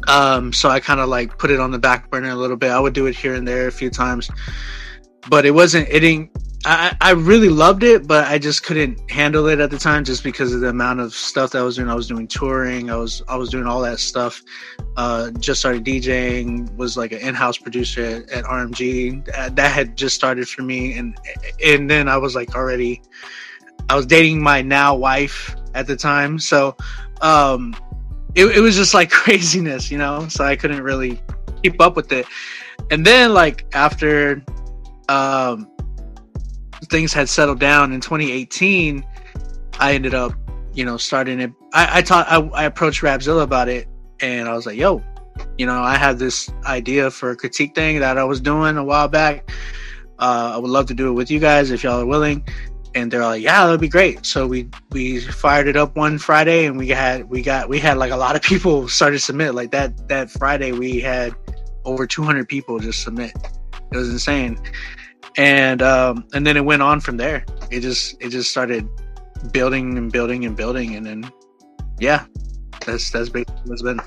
[0.08, 2.72] Um, so I kind of like put it on the back burner a little bit.
[2.72, 4.32] I would do it here and there a few times,
[5.30, 5.90] but it wasn't.
[5.90, 6.32] It didn't
[6.66, 10.24] I, I really loved it, but I just couldn't handle it at the time just
[10.24, 11.90] because of the amount of stuff that I was doing.
[11.90, 14.42] I was doing touring, I was I was doing all that stuff.
[14.96, 19.26] Uh, just started DJing, was like an in-house producer at, at RMG.
[19.56, 21.18] That, had just started for me, and
[21.64, 23.02] and then I was like already,
[23.90, 26.78] I was dating my now wife at the time, so
[27.20, 27.76] um,
[28.36, 30.30] it, it was just like craziness, you know.
[30.30, 31.22] So I couldn't really
[31.62, 32.26] keep up with it,
[32.90, 34.42] and then like after
[35.10, 35.68] um
[36.88, 39.06] things had settled down in 2018,
[39.80, 40.34] I ended up,
[40.74, 41.52] you know, starting it.
[41.74, 43.88] I, I taught, I, I approached Rapzilla about it,
[44.20, 45.04] and I was like, "Yo,
[45.58, 48.84] you know, I have this idea for a critique thing that I was doing a
[48.84, 49.50] while back.
[50.20, 52.46] Uh, I would love to do it with you guys if y'all are willing."
[52.96, 56.66] And they're like, "Yeah, that'd be great." So we we fired it up one Friday,
[56.66, 59.56] and we had we got we had like a lot of people started submit.
[59.56, 61.36] Like that that Friday, we had
[61.86, 63.34] over 200 people just submit.
[63.92, 64.60] It was insane
[65.38, 67.46] and um, and then it went on from there.
[67.72, 68.88] It just it just started
[69.52, 71.32] building and building and building, and then
[72.00, 72.26] yeah,
[72.86, 74.02] that's that's basically what's been.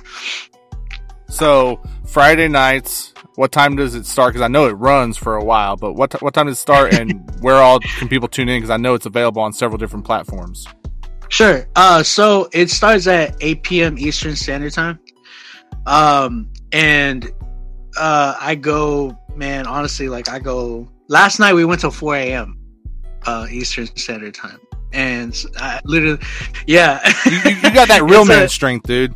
[1.29, 4.33] So Friday nights, what time does it start?
[4.33, 6.61] Because I know it runs for a while, but what t- what time does it
[6.61, 8.59] start, and where all can people tune in?
[8.59, 10.67] Because I know it's available on several different platforms.
[11.29, 11.67] Sure.
[11.75, 13.99] Uh, so it starts at 8 p.m.
[13.99, 15.01] Eastern Standard Time.
[15.85, 17.31] Um, and
[17.99, 22.59] uh, I go, man, honestly, like I go last night we went till 4 a.m.
[23.27, 24.61] Uh, Eastern Standard Time,
[24.92, 26.19] and I literally,
[26.66, 29.14] yeah, you, you got that real man a, strength, dude.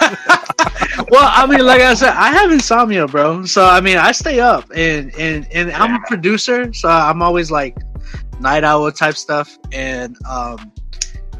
[1.10, 3.44] well, I mean, like I said, I have insomnia, bro.
[3.44, 7.50] So I mean, I stay up, and and and I'm a producer, so I'm always
[7.50, 7.76] like
[8.40, 10.72] night owl type stuff, and um,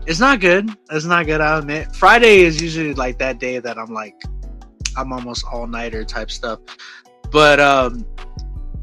[0.07, 0.71] it's not good.
[0.91, 1.41] It's not good.
[1.41, 1.95] I admit.
[1.95, 4.15] Friday is usually like that day that I'm like,
[4.97, 6.61] I'm almost all nighter type stuff,
[7.31, 8.05] but um,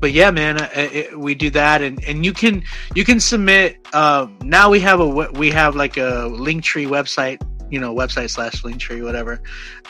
[0.06, 2.64] but yeah, man, uh, it, we do that, and, and you can
[2.94, 3.80] you can submit.
[3.92, 7.42] Uh, now we have a we have like a Linktree website,
[7.72, 9.42] you know, website slash Linktree, whatever.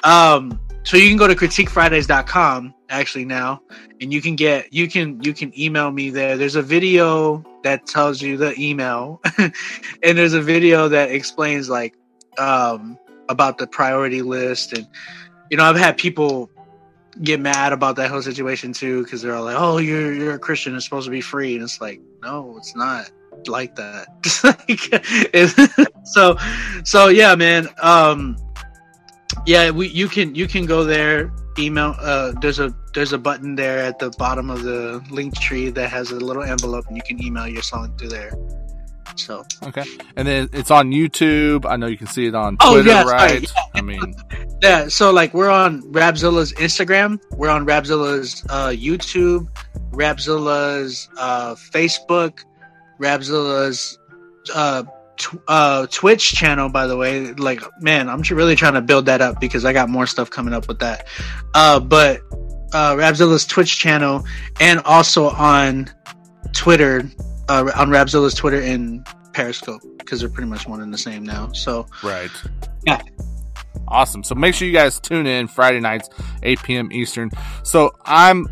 [0.06, 3.62] Um, so you can go to critiquefridays.com actually now,
[3.99, 6.38] and you can get you can you can email me there.
[6.38, 9.54] There's a video that tells you the email, and
[10.17, 11.93] there's a video that explains like
[12.38, 12.97] um,
[13.28, 14.88] about the priority list, and
[15.51, 16.49] you know, I've had people
[17.23, 20.39] get mad about that whole situation too because they're all like, "Oh, you're you're a
[20.39, 20.75] Christian.
[20.75, 23.12] It's supposed to be free," and it's like, no, it's not
[23.47, 24.08] like that.
[26.06, 26.38] so,
[26.84, 27.67] so yeah, man.
[27.82, 28.38] Um,
[29.45, 31.32] yeah, we you can you can go there.
[31.58, 31.95] Email.
[31.99, 36.12] Uh, there's a there's a button there at the bottom of the Linktree that has
[36.12, 38.32] a little envelope, and you can email your song through there.
[39.15, 39.84] So okay,
[40.15, 41.65] and then it's on YouTube.
[41.65, 43.41] I know you can see it on Twitter, oh, yeah, right?
[43.41, 43.62] Yeah.
[43.73, 44.15] I mean,
[44.62, 44.88] yeah.
[44.88, 49.47] So like we're on Rapzilla's Instagram, we're on Rapzilla's uh, YouTube,
[49.91, 52.39] Rapzilla's uh, Facebook,
[52.99, 53.97] Rapzilla's
[54.54, 54.84] uh,
[55.17, 56.69] t- uh, Twitch channel.
[56.69, 59.89] By the way, like man, I'm really trying to build that up because I got
[59.89, 61.08] more stuff coming up with that.
[61.54, 62.21] Uh, but
[62.73, 64.25] uh, Rapzilla's Twitch channel,
[64.60, 65.89] and also on
[66.54, 67.10] Twitter
[67.49, 71.51] uh, on Rapzilla's Twitter and Periscope because they're pretty much one and the same now.
[71.51, 72.31] So right,
[72.86, 73.01] yeah,
[73.88, 74.23] awesome.
[74.23, 76.10] So make sure you guys tune in Friday nights,
[76.43, 76.91] 8 p.m.
[76.91, 77.31] Eastern.
[77.63, 78.47] So I'm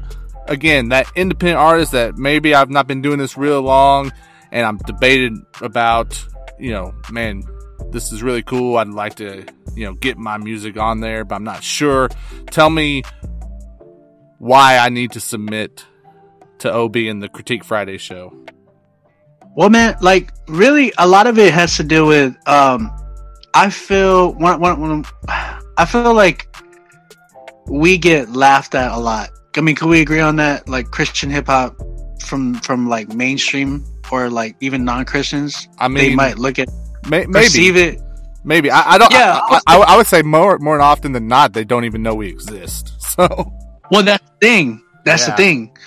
[0.47, 4.11] again that independent artist that maybe I've not been doing this real long,
[4.51, 6.23] and I'm debated about.
[6.59, 7.43] You know, man,
[7.89, 8.77] this is really cool.
[8.77, 9.43] I'd like to,
[9.75, 12.09] you know, get my music on there, but I'm not sure.
[12.51, 13.03] Tell me
[14.37, 15.85] why I need to submit
[16.59, 18.33] to OB in the Critique Friday show.
[19.55, 22.35] Well, man, like really, a lot of it has to do with.
[22.47, 22.91] Um,
[23.53, 25.05] I feel when, when, when
[25.77, 26.53] I feel like
[27.67, 29.29] we get laughed at a lot.
[29.55, 30.67] I mean, can we agree on that?
[30.67, 31.75] Like Christian hip hop
[32.21, 35.67] from from like mainstream or like even non Christians.
[35.79, 36.69] I mean, they might look at
[37.09, 37.99] may, maybe perceive it.
[38.43, 39.11] Maybe I, I don't.
[39.11, 42.15] Yeah, I, I, I, would say more more often than not, they don't even know
[42.15, 42.91] we exist.
[43.13, 43.27] So,
[43.91, 44.81] well, that's the thing.
[45.05, 45.35] That's yeah.
[45.35, 45.77] the thing.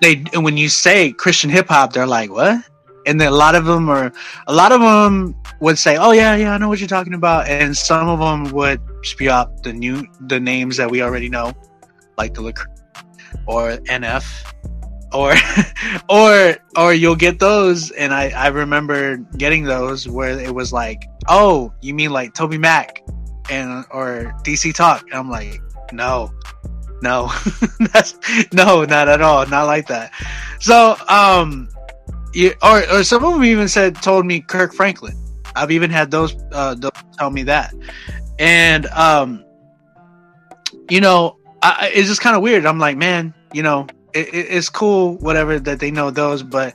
[0.00, 2.62] They and when you say Christian hip hop, they're like, "What?"
[3.06, 4.12] And then a lot of them are
[4.46, 7.46] a lot of them would say oh yeah yeah i know what you're talking about
[7.46, 11.54] and some of them would spew out the new the names that we already know
[12.18, 12.66] like the Lecrae
[13.46, 14.24] or NF
[15.14, 15.32] or
[16.08, 21.04] or or you'll get those and I I remember getting those where it was like,
[21.28, 22.98] "Oh, you mean like TobyMac
[23.50, 25.62] and or DC Talk?" And I'm like,
[25.92, 26.32] "No.
[27.02, 27.30] No.
[27.92, 28.18] That's
[28.52, 29.46] no, not at all.
[29.46, 30.12] Not like that."
[30.60, 31.68] So, um
[32.34, 35.16] you, or or some of them even said told me Kirk Franklin.
[35.56, 37.74] I've even had those uh those tell me that.
[38.38, 39.44] And um
[40.90, 42.66] you know, I, it's just kind of weird.
[42.66, 46.74] I'm like, man, you know, it, it's cool, whatever that they know those, but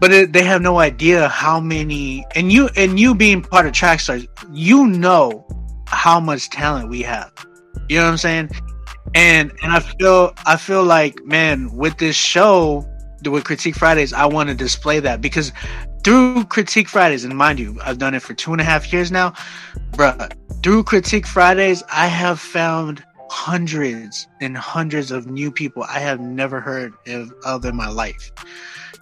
[0.00, 2.24] but it, they have no idea how many.
[2.34, 5.46] And you and you being part of Trackstarz, you know
[5.86, 7.32] how much talent we have.
[7.88, 8.50] You know what I'm saying?
[9.14, 12.86] And and I feel I feel like man, with this show,
[13.24, 15.52] with Critique Fridays, I want to display that because
[16.04, 19.10] through Critique Fridays, and mind you, I've done it for two and a half years
[19.10, 19.32] now,
[19.92, 20.32] bruh.
[20.62, 26.60] Through Critique Fridays, I have found hundreds and hundreds of new people I have never
[26.60, 28.32] heard of, of in my life.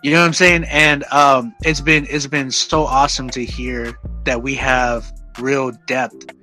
[0.02, 0.64] You know what I'm saying?
[0.64, 6.34] And um, it's been it's been so awesome to hear that we have real depth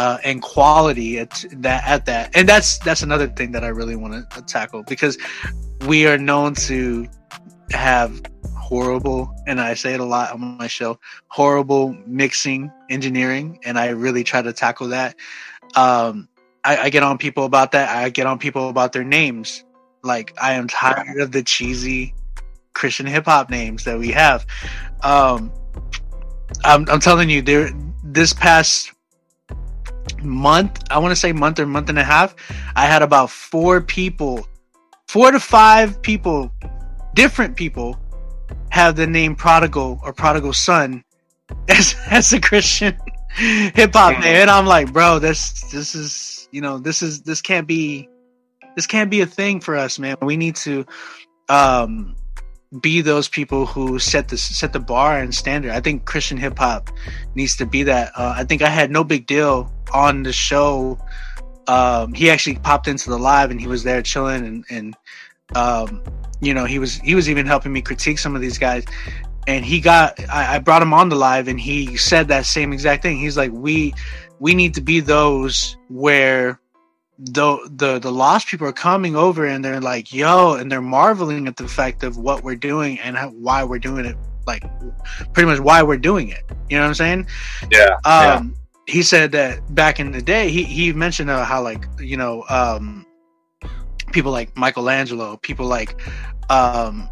[0.00, 2.34] uh, and quality at that at that.
[2.34, 5.18] And that's that's another thing that I really want to tackle because
[5.86, 7.06] we are known to
[7.72, 8.22] have
[8.56, 13.88] horrible and I say it a lot on my show, horrible mixing engineering and I
[13.90, 15.16] really try to tackle that.
[15.76, 16.30] Um,
[16.64, 17.94] I, I get on people about that.
[17.94, 19.64] I get on people about their names.
[20.02, 22.14] Like I am tired of the cheesy
[22.72, 24.46] Christian hip hop names that we have.
[25.02, 25.52] Um,
[26.64, 27.68] I'm, I'm telling you, there
[28.02, 28.92] this past
[30.22, 32.34] month, I want to say month or month and a half,
[32.76, 34.46] I had about four people,
[35.08, 36.52] four to five people,
[37.14, 37.98] different people,
[38.70, 41.04] have the name Prodigal or Prodigal Son
[41.68, 42.96] as as a Christian
[43.36, 47.40] hip hop name, and I'm like, bro, this this is you know this is this
[47.40, 48.08] can't be
[48.76, 50.16] this can't be a thing for us man.
[50.22, 50.86] We need to
[51.48, 52.14] um
[52.80, 55.72] be those people who set the set the bar and standard.
[55.72, 56.90] I think christian hip-hop
[57.34, 58.12] needs to be that.
[58.16, 60.98] Uh, i think i had NoBigDyl on the show.
[61.66, 64.96] Um he actually popped into the live and he was there chilling and and
[65.56, 66.02] um
[66.40, 68.84] you know he was he was even helping me critique some of these guys.
[69.48, 72.72] And he got I, I brought him on the live and he said that same
[72.72, 73.18] exact thing.
[73.18, 73.94] He's like we
[74.38, 76.60] we need to be those where
[77.20, 81.46] the the the lost people are coming over and they're like yo and they're marveling
[81.46, 84.62] at the fact of what we're doing and how, why we're doing it like
[85.34, 86.42] pretty much why we're doing it.
[86.70, 87.26] You know what i'm saying?
[87.70, 88.42] Yeah um yeah.
[88.86, 92.44] he said that back in the day he he mentioned uh, how like you know
[92.48, 93.04] um
[94.12, 96.00] people like michelangelo people like
[96.48, 97.08] um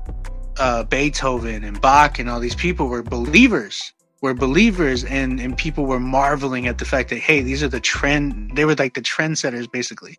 [0.57, 5.87] uh beethoven and bach and all these people were believers were believers and and people
[5.87, 9.03] were marveling at the fact that hey these are the trend they were like the
[9.03, 10.19] trendsetters basically.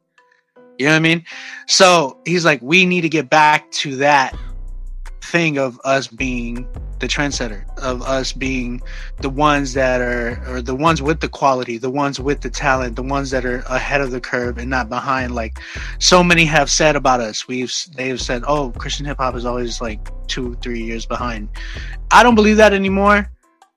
[0.78, 1.26] You know what i mean?
[1.68, 4.36] So he's like we need to get back to that
[5.22, 6.68] thing of us being
[7.00, 8.82] the trendsetter of us being
[9.22, 12.96] the ones that are or the ones with the quality the ones with the talent
[12.96, 15.60] the ones that are ahead of the curve and not behind like
[16.00, 17.48] so many have said about us.
[17.48, 21.50] We've they've said oh christian hip-hop is always like two three years behind.
[22.12, 23.30] I don't believe that anymore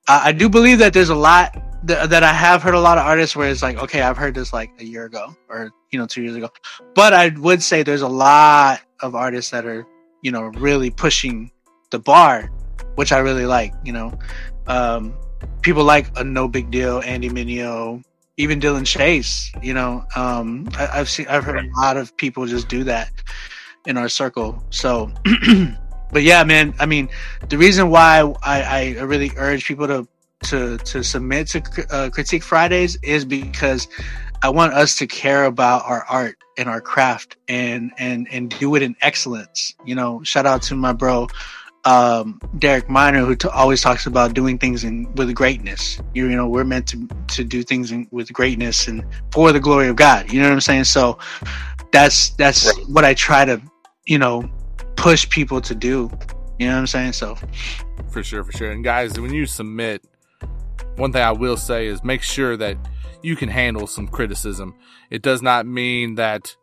[0.08, 1.52] I do believe that there's a lot
[1.86, 4.34] th- that I have heard a lot of artists where it's like, okay, I've heard
[4.34, 6.50] this like a year ago or you know two years ago,
[6.94, 9.86] but I would say there's a lot of artists that are
[10.22, 11.50] you know really pushing
[11.90, 12.50] the bar,
[12.96, 13.72] which I really like.
[13.84, 14.18] You know,
[14.66, 15.14] um,
[15.62, 18.02] people like a NoBigDyl, Andy Mineo,
[18.36, 19.52] even Dylan Chase.
[19.62, 23.10] You know, um, I, have seen I've heard a lot of people just do that
[23.86, 24.64] in our circle.
[24.70, 25.12] So
[26.12, 26.74] but yeah, man.
[26.78, 27.08] I mean,
[27.48, 30.06] the reason why I, I really urge people to
[30.44, 33.88] to to submit to uh, Critique Fridays is because
[34.42, 38.74] I want us to care about our art and our craft and and and do
[38.74, 39.74] it in excellence.
[39.84, 41.28] You know, shout out to my bro
[41.84, 46.00] um, Derek Minor, who t- always talks about doing things in, with greatness.
[46.14, 49.60] You, you know, we're meant to to do things in, with greatness and for the
[49.60, 50.32] glory of God.
[50.32, 50.84] You know what I'm saying?
[50.84, 51.18] So
[51.92, 52.88] that's that's right.
[52.88, 53.60] what I try to,
[54.06, 54.48] you know,
[54.96, 56.10] push people to do.
[56.58, 57.12] You know what I'm saying?
[57.12, 57.36] So,
[58.10, 58.70] for sure, for sure.
[58.70, 60.04] And guys, when you submit,
[60.96, 62.76] one thing I will say is make sure that
[63.22, 64.74] you can handle some criticism.
[65.10, 66.56] It does not mean that,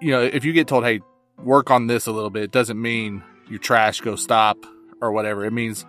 [0.00, 1.00] you know, if you get told, hey,
[1.38, 4.58] work on this a little bit, it doesn't mean your trash, go stop
[5.00, 5.44] or whatever.
[5.44, 5.84] It means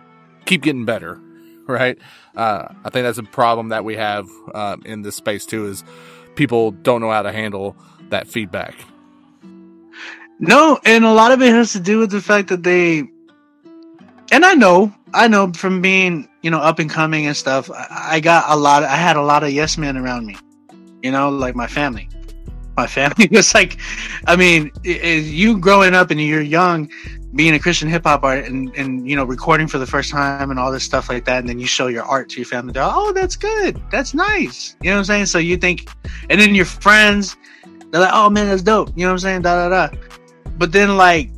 [0.46, 1.20] keep getting better,
[1.66, 1.98] right?
[2.36, 5.84] Uh, I think that's a problem that we have uh, in this space too is
[6.34, 7.76] people don't know how to handle
[8.10, 8.74] that feedback.
[10.40, 12.98] No, and a lot of it has to do with the fact that they,
[14.30, 18.20] and I know, I know from being, you know, up and coming and stuff, I,
[18.20, 20.36] got a lot, I had a lot of yes men around me,
[21.02, 22.08] you know, like my family,
[22.76, 23.78] my family was like,
[24.26, 26.88] I mean, you growing up and you're young,
[27.34, 30.50] being a Christian hip hop art and, and, you know, recording for the first time
[30.52, 31.40] and all this stuff like that.
[31.40, 32.72] And then you show your art to your family.
[32.72, 33.82] They're, oh, that's good.
[33.90, 34.76] That's nice.
[34.82, 35.26] You know what I'm saying?
[35.26, 35.90] So you think,
[36.30, 37.36] and then your friends,
[37.90, 38.90] they're like, oh man, that's dope.
[38.96, 39.42] You know what I'm saying?
[39.42, 39.96] Da, da, da.
[40.58, 41.30] But then like,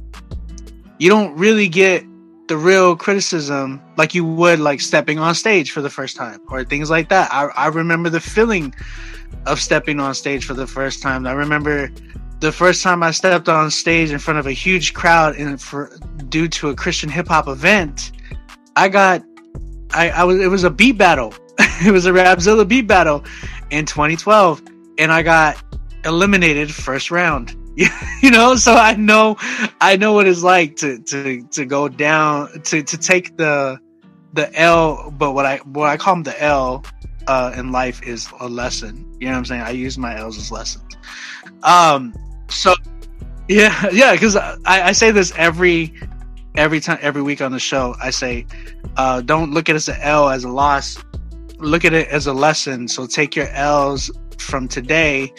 [0.98, 2.04] you don't really get
[2.48, 6.64] the real criticism like you would like stepping on stage for the first time or
[6.64, 7.32] things like that.
[7.32, 8.74] I, I remember the feeling
[9.46, 11.26] of stepping on stage for the first time.
[11.28, 11.92] I remember
[12.40, 15.96] the first time I stepped on stage in front of a huge crowd and for
[16.28, 18.12] due to a Christian hip hop event,
[18.74, 19.22] I got
[19.92, 21.34] I, I was it was a beat battle.
[21.58, 23.24] it was a Rapzilla beat battle
[23.70, 24.62] in 2012
[24.98, 25.62] and I got
[26.04, 27.54] eliminated first round.
[28.22, 29.36] you know, so I know
[29.80, 33.78] I know what it's like to to to go down to to take the
[34.32, 36.84] the L, but what I what I call them the L
[37.26, 39.16] uh, in life is a lesson.
[39.18, 39.62] You know what I'm saying?
[39.62, 40.96] I use my L's as lessons.
[41.62, 42.14] Um,
[42.48, 42.74] so
[43.48, 45.94] yeah, yeah, because I, I say this every
[46.56, 47.94] every time every week on the show.
[48.02, 48.46] I say,
[48.96, 50.98] uh, don't look at it as an L as a loss.
[51.58, 52.88] Look at it as a lesson.
[52.88, 55.32] So take your L's from today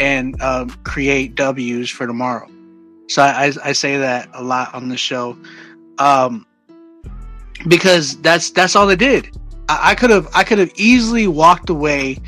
[0.00, 2.48] and um, create W's for tomorrow.
[3.08, 5.36] So I, I, say that a lot on the show,
[5.98, 6.44] um,
[7.68, 9.34] because that's that's all it did.
[9.68, 12.18] I could have I could have easily walked away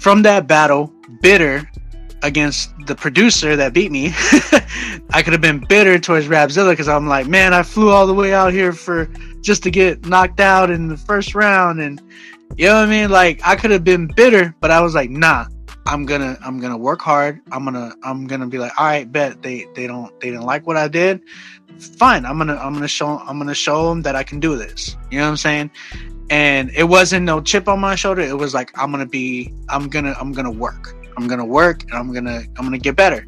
[0.00, 1.70] from that battle bitter
[2.22, 4.06] against the producer that beat me.
[5.12, 8.14] I could have been bitter towards Rapzilla because I'm like, man, I flew all the
[8.14, 9.06] way out here for
[9.42, 12.00] just to get knocked out in the first round, and
[12.56, 13.10] you know what I mean.
[13.10, 15.46] Like I could have been bitter, but I was like, nah,
[15.86, 17.40] I'm gonna I'm gonna work hard.
[17.52, 20.66] I'm gonna I'm gonna be like, all right, bet they they don't they didn't like
[20.66, 21.20] what I did.
[21.78, 24.96] Fine, I'm gonna I'm gonna show I'm gonna show them that I can do this.
[25.10, 25.70] You know what I'm saying?
[26.30, 28.22] And it wasn't no chip on my shoulder.
[28.22, 30.94] It was like I'm gonna be I'm gonna I'm gonna work.
[31.16, 33.26] I'm gonna work and I'm gonna I'm gonna get better.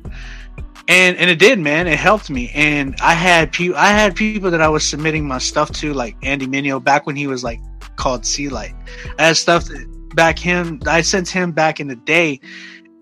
[0.89, 1.87] And and it did, man.
[1.87, 2.51] It helped me.
[2.55, 6.17] And I had people I had people that I was submitting my stuff to, like
[6.23, 7.61] Andy Mineo, back when he was like
[7.97, 8.75] called C-Lite.
[9.19, 10.81] I had stuff that back him.
[10.87, 12.41] I sent him back in the day,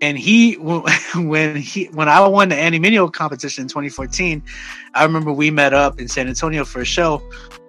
[0.01, 0.53] and he
[1.15, 4.43] when he when I won the Andy Mineo competition in 2014,
[4.93, 7.23] I remember we met up in San Antonio for a show,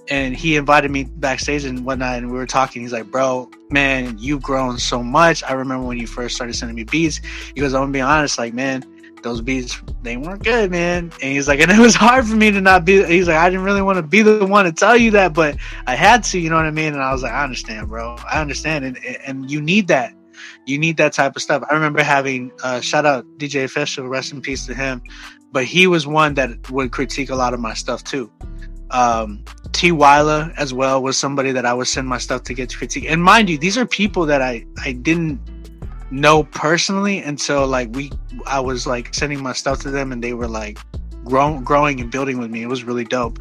[0.08, 2.82] and he invited me backstage and whatnot, and we were talking.
[2.82, 5.42] He's like, "Bro, man, you've grown so much.
[5.44, 7.20] I remember when you first started sending me beats."
[7.54, 8.84] He goes, "I'm gonna be honest, like, man."
[9.26, 11.10] Those beats they weren't good, man.
[11.20, 13.04] And he's like, and it was hard for me to not be.
[13.04, 15.56] He's like, I didn't really want to be the one to tell you that, but
[15.88, 16.38] I had to.
[16.38, 16.94] You know what I mean?
[16.94, 18.16] And I was like, I understand, bro.
[18.30, 20.14] I understand, and and you need that.
[20.64, 21.64] You need that type of stuff.
[21.68, 25.02] I remember having uh, shout out DJ Official, rest in peace to him.
[25.50, 28.30] But he was one that would critique a lot of my stuff too.
[28.92, 29.90] Um, T.
[29.90, 33.06] Wyla as well was somebody that I would send my stuff to get to critique.
[33.08, 35.40] And mind you, these are people that I I didn't
[36.10, 38.10] know personally until like we
[38.46, 40.78] I was like sending my stuff to them and they were like
[41.24, 42.62] growing growing and building with me.
[42.62, 43.38] It was really dope.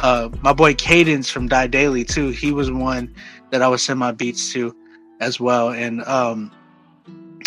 [0.00, 2.30] Uh, my boy Cadence from Die Daily too.
[2.30, 3.14] He was one
[3.50, 4.74] that I would send my beats to
[5.20, 5.70] as well.
[5.70, 6.50] And um,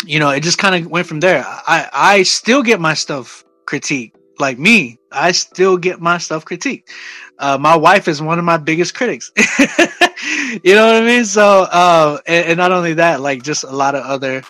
[0.06, 1.44] you know, it just kind of went from there.
[1.46, 4.12] I I still get my stuff critiqued.
[4.40, 6.88] Like me, I still get my stuff critiqued.
[7.38, 9.32] Uh, my wife is one of my biggest critics.
[10.62, 11.24] you know what I mean?
[11.24, 14.42] So, uh, and, and, not only that, like just a lot of other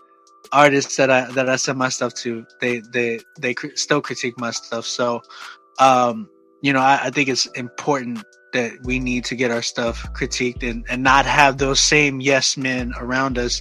[0.53, 4.39] artists that I that I send my stuff to, they they they cr- still critique
[4.39, 4.85] my stuff.
[4.85, 5.23] So,
[5.79, 6.29] um,
[6.63, 8.23] you know, I, I, think it's important
[8.53, 12.57] that we need to get our stuff critiqued and, and not have those same yes
[12.57, 13.61] men around us.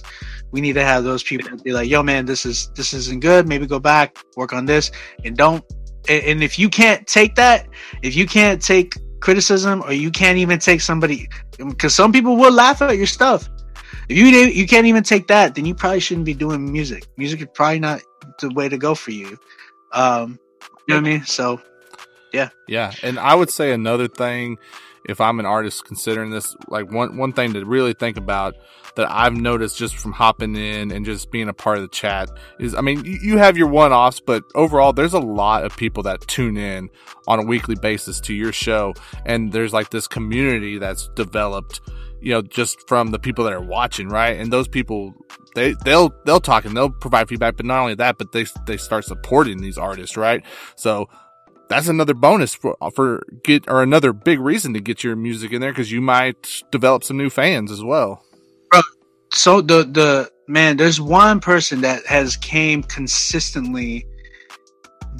[0.52, 3.48] We need to have those people be like, "Yo, man, this is this isn't good.
[3.48, 4.90] Maybe go back, work on this,
[5.24, 5.64] and don't."
[6.08, 7.66] And, and if you can't take that,
[8.02, 8.94] if you can't take
[9.24, 13.48] criticism or you can't even take somebody because some people will laugh at your stuff.
[14.10, 17.06] If you you can't even take that then you probably shouldn't be doing music.
[17.16, 18.02] Music is probably not
[18.40, 19.38] the way to go for you.
[19.92, 20.38] Um
[20.86, 21.24] you know what i mean?
[21.24, 21.58] So
[22.34, 22.50] yeah.
[22.68, 24.58] Yeah and i would say another thing
[25.08, 28.54] if i'm an artist considering this like one one thing to really think about
[28.96, 32.30] that I've noticed just from hopping in and just being a part of the chat
[32.58, 36.02] is, I mean, you have your one offs, but overall, there's a lot of people
[36.04, 36.90] that tune in
[37.26, 38.94] on a weekly basis to your show.
[39.24, 41.80] And there's like this community that's developed,
[42.20, 44.38] you know, just from the people that are watching, right?
[44.38, 45.14] And those people,
[45.54, 48.76] they, they'll, they'll talk and they'll provide feedback, but not only that, but they, they
[48.76, 50.44] start supporting these artists, right?
[50.76, 51.08] So,
[51.66, 55.62] that's another bonus for for get or another big reason to get your music in
[55.62, 58.22] there because you might develop some new fans as well
[59.34, 64.06] so the the man, there's one person that has came consistently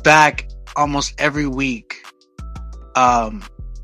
[0.03, 2.05] back almost every week
[2.97, 3.43] um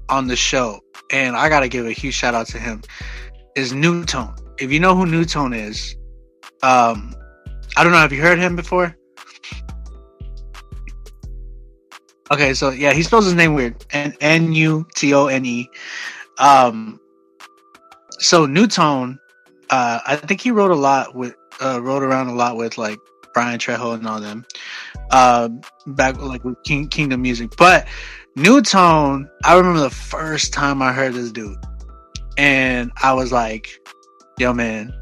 [0.09, 2.83] on the show and I gotta give a huge shout out to him
[3.57, 4.39] is NuTone.
[4.59, 5.97] If you know who NuTone is,
[6.63, 7.15] um
[7.77, 8.97] I don't know, have you heard him before?
[12.33, 13.85] Okay, so yeah, he spells his name weird.
[13.91, 15.69] N N U T O N E.
[16.39, 17.01] Um,
[18.19, 19.19] so NuTone,
[19.71, 22.99] uh, I think he wrote a lot with, uh, wrote around a lot with like
[23.33, 24.45] Brian Trejo and all them,
[25.11, 25.49] uh,
[25.87, 27.51] back like with King, Kingdom Music.
[27.57, 27.87] But
[28.37, 31.57] NuTone, I remember the first time I heard this dude,
[32.37, 33.69] and I was like,
[34.39, 34.93] "Yo, man,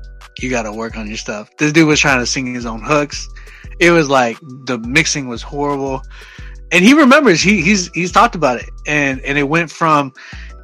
[0.40, 2.82] you got to work on your stuff." This dude was trying to sing his own
[2.82, 3.28] hooks.
[3.80, 6.02] It was like the mixing was horrible,
[6.72, 7.40] and he remembers.
[7.40, 10.12] He he's he's talked about it, and and it went from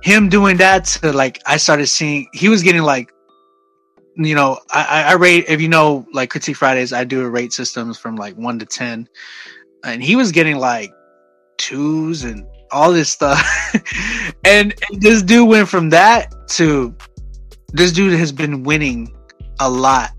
[0.03, 3.14] him doing that to like I started seeing he was getting like
[4.17, 7.53] you know, I, I rate if you know like Critique Fridays, I do a rate
[7.53, 9.09] systems from like one to ten,
[9.85, 10.93] and he was getting like
[11.59, 13.41] twos and all this stuff,
[14.45, 16.95] and, and this dude went from that to
[17.73, 19.15] this dude has been winning
[19.61, 20.11] a lot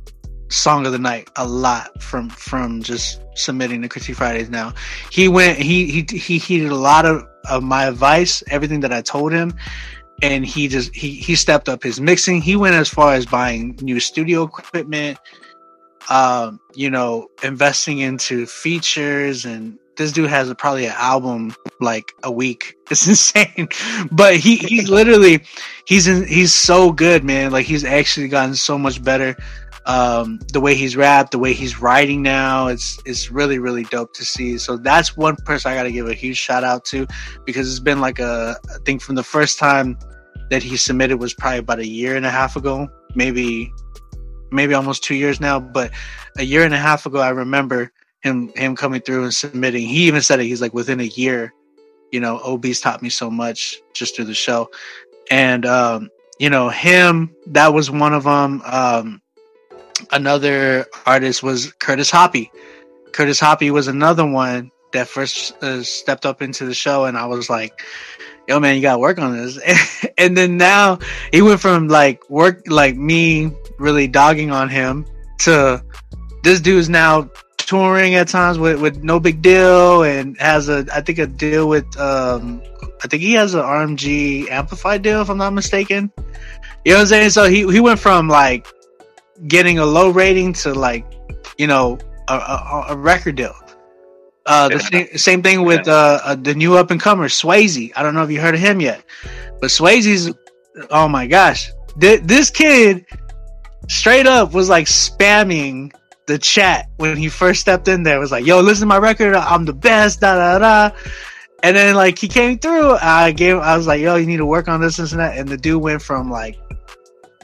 [0.49, 4.73] song of the night a lot from from just submitting to Critique Fridays now.
[5.11, 9.01] He went he he he heeded a lot of, of my advice, everything that I
[9.01, 9.53] told him,
[10.21, 12.41] and he just he he stepped up his mixing.
[12.41, 15.17] He went as far as buying new studio equipment,
[16.09, 22.13] um, you know, investing into features and this dude has a, probably an album like
[22.23, 22.75] a week.
[22.91, 23.67] It's insane,
[24.11, 25.43] but he he's literally
[25.87, 27.51] he's in he's so good, man.
[27.51, 29.35] Like he's actually gotten so much better.
[29.87, 34.13] Um, the way he's rapped, the way he's writing now, it's it's really really dope
[34.13, 34.57] to see.
[34.57, 37.05] So that's one person I got to give a huge shout out to
[37.45, 39.97] because it's been like a I think from the first time
[40.49, 43.71] that he submitted was probably about a year and a half ago, maybe
[44.51, 45.59] maybe almost two years now.
[45.59, 45.91] But
[46.37, 49.87] a year and a half ago, I remember him him coming through and submitting.
[49.87, 50.45] He even said it.
[50.45, 51.53] He's like within a year,
[52.11, 54.69] you know, OB's taught me so much just through the show,
[55.29, 56.09] and um,
[56.39, 57.35] you know him.
[57.47, 58.61] That was one of them.
[58.65, 59.21] Um,
[60.11, 62.51] another artist was Curtis Hoppy.
[63.11, 67.25] Curtis Hoppy was another one that first uh, stepped up into the show, and I
[67.25, 67.83] was like,
[68.47, 69.59] "Yo, man, you got to work on this."
[70.17, 70.99] and then now
[71.31, 75.05] he went from like work, like me really dogging on him,
[75.39, 75.83] to
[76.43, 81.27] this dude's now touring at times with, with NoBigDyl, and has a I think a
[81.27, 82.61] deal with um
[83.03, 86.11] I think he has an RMG Amplify deal if I'm not mistaken.
[86.85, 87.29] You know what I'm saying?
[87.31, 88.67] So he he went from like
[89.47, 91.05] getting a low rating to like
[91.57, 93.55] you know a, a, a record deal.
[94.45, 97.91] Uh, the same, same thing with uh, uh, the new up and comer Swayze.
[97.95, 99.03] I don't know if you heard of him yet,
[99.59, 100.31] but Swayze's
[100.91, 103.05] oh my gosh, Th- this kid
[103.87, 105.91] straight up was like spamming
[106.27, 108.17] the chat when he first stepped in there.
[108.17, 109.35] It was like, "Yo, listen to my record.
[109.35, 110.95] I'm the best." Da da da.
[111.63, 112.93] And then like he came through.
[113.01, 113.57] I gave.
[113.57, 115.57] I was like, "Yo, you need to work on this, this and that." And the
[115.57, 116.59] dude went from like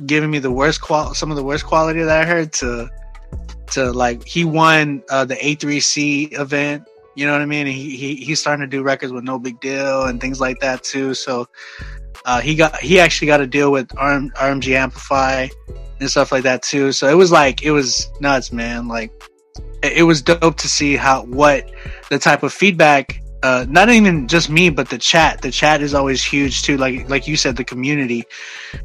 [0.05, 2.89] giving me the worst qual, some of the worst quality that I heard to
[3.71, 6.83] to like he won uh, the A3C event.
[7.15, 7.67] You know what I mean?
[7.67, 11.13] He, he he's starting to do records with NoBigDyl and things like that too.
[11.13, 11.47] So
[12.25, 15.47] uh, he got he actually got a deal with RM, RMG Amplify
[15.99, 16.91] and stuff like that too.
[16.91, 18.87] So it was like it was nuts, man.
[18.87, 19.11] Like
[19.83, 21.69] it, it was dope to see how what
[22.09, 25.41] the type of feedback uh, not even just me, but the chat.
[25.41, 26.77] The chat is always huge too.
[26.77, 28.23] Like like you said, the community.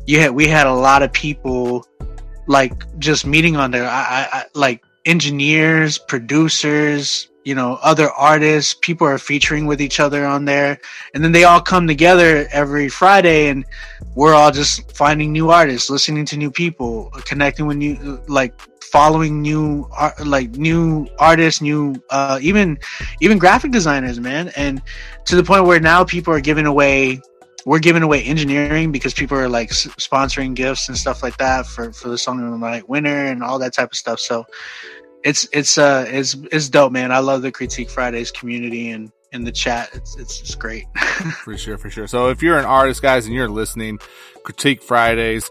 [0.07, 1.87] You had we had a lot of people
[2.47, 3.87] like just meeting on there.
[3.87, 8.75] I, I, I like engineers, producers, you know, other artists.
[8.81, 10.79] People are featuring with each other on there,
[11.15, 13.65] and then they all come together every Friday, and
[14.15, 18.59] we're all just finding new artists, listening to new people, connecting with new like
[18.97, 19.87] following new
[20.25, 22.79] like new artists new uh even
[23.21, 24.51] even graphic designers man.
[24.57, 24.81] And
[25.27, 27.21] to the point where now people are giving away
[27.67, 31.93] we're giving away engineering because people are like sponsoring gifts and stuff like that for
[31.93, 34.19] for the song of the night winner and all that type of stuff.
[34.19, 34.47] So
[35.23, 37.13] it's it's uh it's it's dope man.
[37.13, 39.91] I love the critique fridays community and in the chat.
[39.93, 40.87] It's it's just great.
[41.45, 42.07] For sure for sure.
[42.07, 43.99] So if you're an artist guys and you're listening
[44.43, 45.51] critique fridays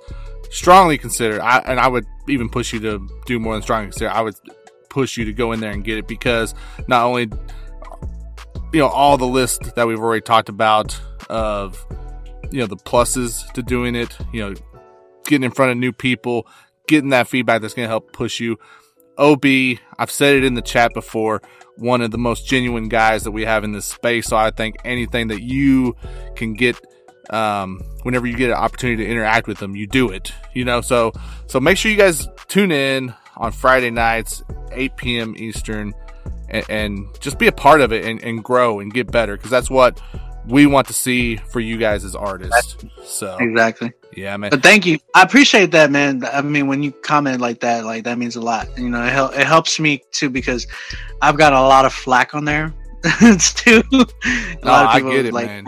[0.55, 4.09] strongly consider I, and i would even push you to do more than strongly consider
[4.09, 4.35] i would
[4.89, 6.55] push you to go in there and get it because
[6.87, 7.29] not only
[8.71, 10.99] you know all the list that we've already talked about
[11.29, 11.85] of
[12.51, 14.53] you know the pluses to doing it you know
[15.25, 16.47] getting in front of new people
[16.87, 18.57] getting that feedback that's going to help push you.
[19.17, 19.45] OB
[19.97, 21.41] i've said it in the chat before
[21.77, 24.27] one of the most genuine guys that we have in this space.
[24.27, 25.95] So i think anything that you
[26.35, 26.77] can get
[27.29, 30.81] um, whenever you get an opportunity to interact with them, you do it, you know,
[30.81, 31.11] so,
[31.47, 35.35] so make sure you guys tune in on Friday nights, 8 p.m.
[35.37, 35.93] Eastern,
[36.49, 39.37] and, and just be a part of it and, and grow and get better.
[39.37, 40.01] Cause that's what
[40.47, 42.77] we want to see for you guys as artists.
[43.03, 43.91] So exactly.
[44.15, 44.51] Yeah, man.
[44.51, 44.99] But thank you.
[45.13, 46.23] I appreciate that, man.
[46.23, 48.67] I mean, when you comment like that, like that means a lot.
[48.77, 50.67] You know, it, hel- it helps me too because
[51.21, 52.73] I've got a lot of flack on there
[53.21, 53.83] It's too.
[53.91, 55.65] A no, I get it, like, man.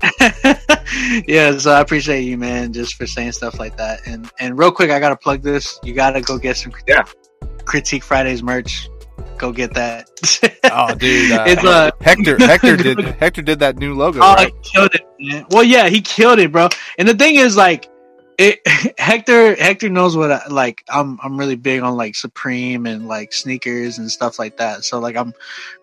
[1.26, 4.06] yeah, so I appreciate you, man, just for saying stuff like that.
[4.06, 5.78] And and real quick, I gotta plug this.
[5.82, 7.04] You gotta go get some yeah.
[7.64, 8.88] Critique Fridays merch.
[9.36, 10.08] Go get that.
[10.72, 12.36] oh, dude, uh, it's uh, Hector.
[12.38, 14.20] Hector did Hector did that new logo.
[14.20, 14.52] Oh, right?
[14.62, 15.46] killed it, man.
[15.50, 16.68] Well, yeah, he killed it, bro.
[16.98, 17.88] And the thing is, like,
[18.98, 23.32] Hector Hector knows what I, like I'm I'm really big on like Supreme and like
[23.32, 24.84] sneakers and stuff like that.
[24.84, 25.34] So like I'm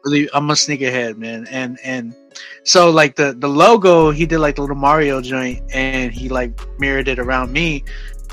[0.06, 1.47] really I'm a sneakerhead, man.
[1.51, 2.16] And and
[2.64, 6.58] so like the the logo he did like the little Mario joint and he like
[6.80, 7.84] mirrored it around me,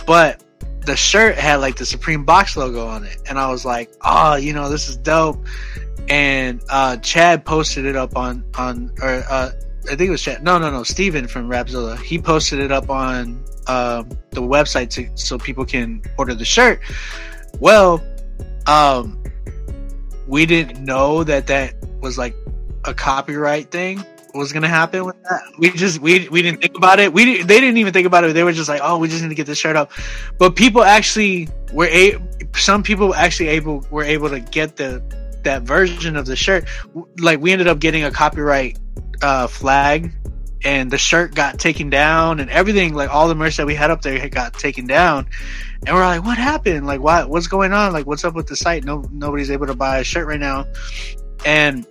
[0.07, 0.45] but
[0.87, 4.37] the shirt had like the Supreme box logo on it, and I was like, oh,
[4.37, 5.45] you know, this is dope.
[6.09, 9.51] And uh, Chad posted it up on on or uh,
[9.85, 10.45] I think it was Chad.
[10.45, 11.99] No, no, no, Steven from Rapzilla.
[12.01, 16.81] He posted it up on uh, the website to, so people can order the shirt.
[17.61, 18.03] Well,
[18.67, 19.23] um,
[20.27, 22.35] we didn't know that that was like
[22.85, 24.05] a copyright thing
[24.35, 25.43] was gonna happen with that.
[25.59, 27.13] We just we we didn't think about it.
[27.13, 28.33] We they didn't even think about it.
[28.35, 29.93] They were just like, oh, we just need to get this shirt up.
[30.39, 32.17] But people actually were a
[32.55, 35.03] some people actually able were able to get the
[35.45, 36.65] that version of the shirt.
[37.19, 38.79] Like we ended up getting a copyright
[39.23, 40.13] uh, flag,
[40.65, 43.91] and the shirt got taken down, and everything like all the merch that we had
[43.91, 45.27] up there got taken down.
[45.87, 46.87] And we're like, what happened?
[46.87, 47.93] Like, what what's going on?
[47.93, 48.85] Like, what's up with the site?
[48.85, 50.67] No, nobody's able to buy a shirt right now,
[51.45, 51.87] and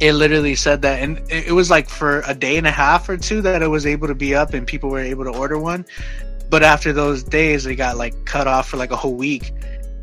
[0.00, 3.18] it literally said that and it was like for a day and a half or
[3.18, 5.84] two that it was able to be up and people were able to order one
[6.48, 9.52] but after those days it got like cut off for like a whole week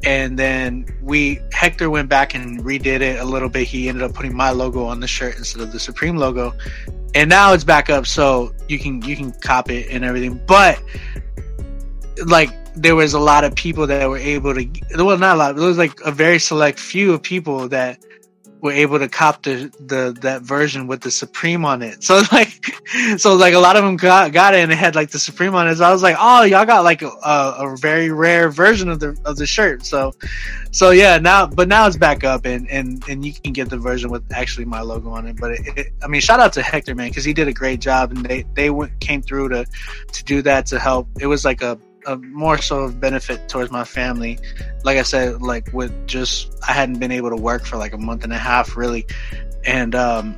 [0.04, 3.68] and then we hector went back and redid it a little bit.
[3.68, 6.54] He ended up putting my logo on the shirt instead of the supreme logo.
[7.16, 10.40] And now it's back up so you can you can cop it and everything.
[10.46, 10.82] But
[12.26, 14.68] like there was a lot of people that were able to
[14.98, 18.00] well not a lot there was like a very select few of people that
[18.62, 22.04] were able to cop the, the that version with the Supreme on it.
[22.08, 22.64] So like,
[23.18, 25.54] so like a lot of them got got it and it had like the Supreme
[25.56, 25.76] on it.
[25.76, 29.18] So I was like, oh, y'all got like a, a, very rare version of the
[29.26, 29.86] of the shirt.
[29.86, 30.14] So,
[30.72, 33.78] so yeah, now but now it's back up and and and you can get the
[33.78, 35.36] version with actually my logo on it.
[35.36, 37.82] But it, it, I mean, shout out to Hector man because he did a great
[37.82, 39.66] job and they they went, came through to
[40.14, 41.10] to do that to help.
[41.20, 41.78] It was like a
[42.08, 44.40] a more so of benefit towards my family.
[44.84, 47.98] Like I said, like with just I hadn't been able to work for like a
[47.98, 49.06] month and a half really,
[49.66, 50.36] and um,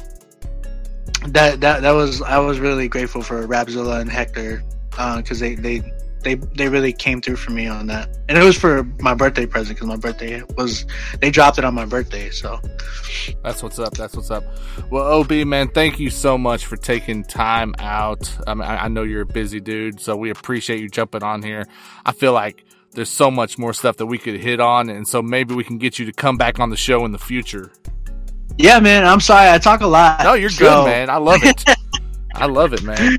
[1.27, 5.55] that that that was I was really grateful for Rapzilla and Hector because uh, they
[5.55, 9.13] they they they really came through for me on that, and it was for my
[9.13, 10.85] birthday present because my birthday was
[11.21, 12.29] they dropped it on my birthday.
[12.29, 12.59] So
[13.43, 13.93] that's what's up.
[13.93, 14.43] That's what's up.
[14.89, 18.31] Well, OB man, thank you so much for taking time out.
[18.45, 21.41] I, mean, I, I know you're a busy dude, so we appreciate you jumping on
[21.41, 21.65] here.
[22.05, 25.21] I feel like there's so much more stuff that we could hit on, and so
[25.21, 27.71] maybe we can get you to come back on the show in the future.
[28.57, 29.05] Yeah, man.
[29.05, 30.21] I'm sorry I talk a lot.
[30.23, 30.65] No, you're so.
[30.65, 31.09] good, man.
[31.09, 31.63] I love it.
[32.35, 33.17] I love it, man.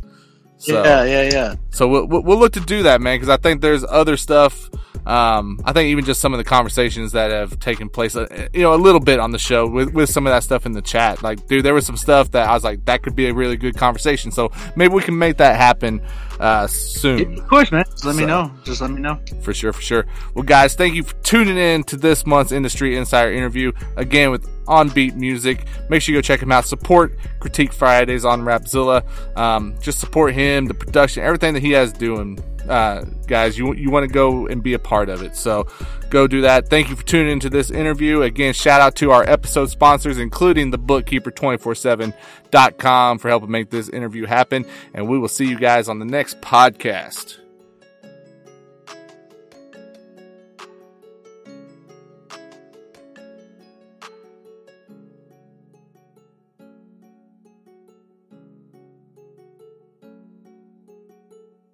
[0.61, 1.55] So, yeah, yeah, yeah.
[1.71, 4.69] So we'll, we'll look to do that, man, because I think there's other stuff.
[5.07, 8.63] Um, I think even just some of the conversations that have taken place, uh, you
[8.63, 10.83] know, a little bit on the show with, with some of that stuff in the
[10.83, 11.23] chat.
[11.23, 13.57] Like, dude, there was some stuff that I was like, that could be a really
[13.57, 14.31] good conversation.
[14.31, 16.01] So maybe we can make that happen
[16.39, 17.39] uh, soon.
[17.39, 17.85] Of course, man.
[17.91, 18.53] Just let so, me know.
[18.65, 19.21] Just let me know.
[19.43, 20.07] For sure, for sure.
[20.35, 23.73] Well, guys, thank you for tuning in to this month's Industry Insider interview.
[23.97, 25.67] Again, with OnBeat Music.
[25.89, 26.65] Make sure you go check him out.
[26.65, 29.05] Support Critique Fridays on Rapzilla.
[29.37, 32.39] Um, just support him, the production, everything that he has doing.
[32.69, 35.35] Uh, guys, you you want to go and be a part of it.
[35.37, 35.67] So
[36.11, 36.69] go do that.
[36.69, 38.23] Thank you for tuning into this interview.
[38.23, 44.27] Again, shout out to our episode sponsors, including the bookkeeper247.com for helping make this interview
[44.27, 44.65] happen.
[44.95, 47.39] And we will see you guys on the next podcast.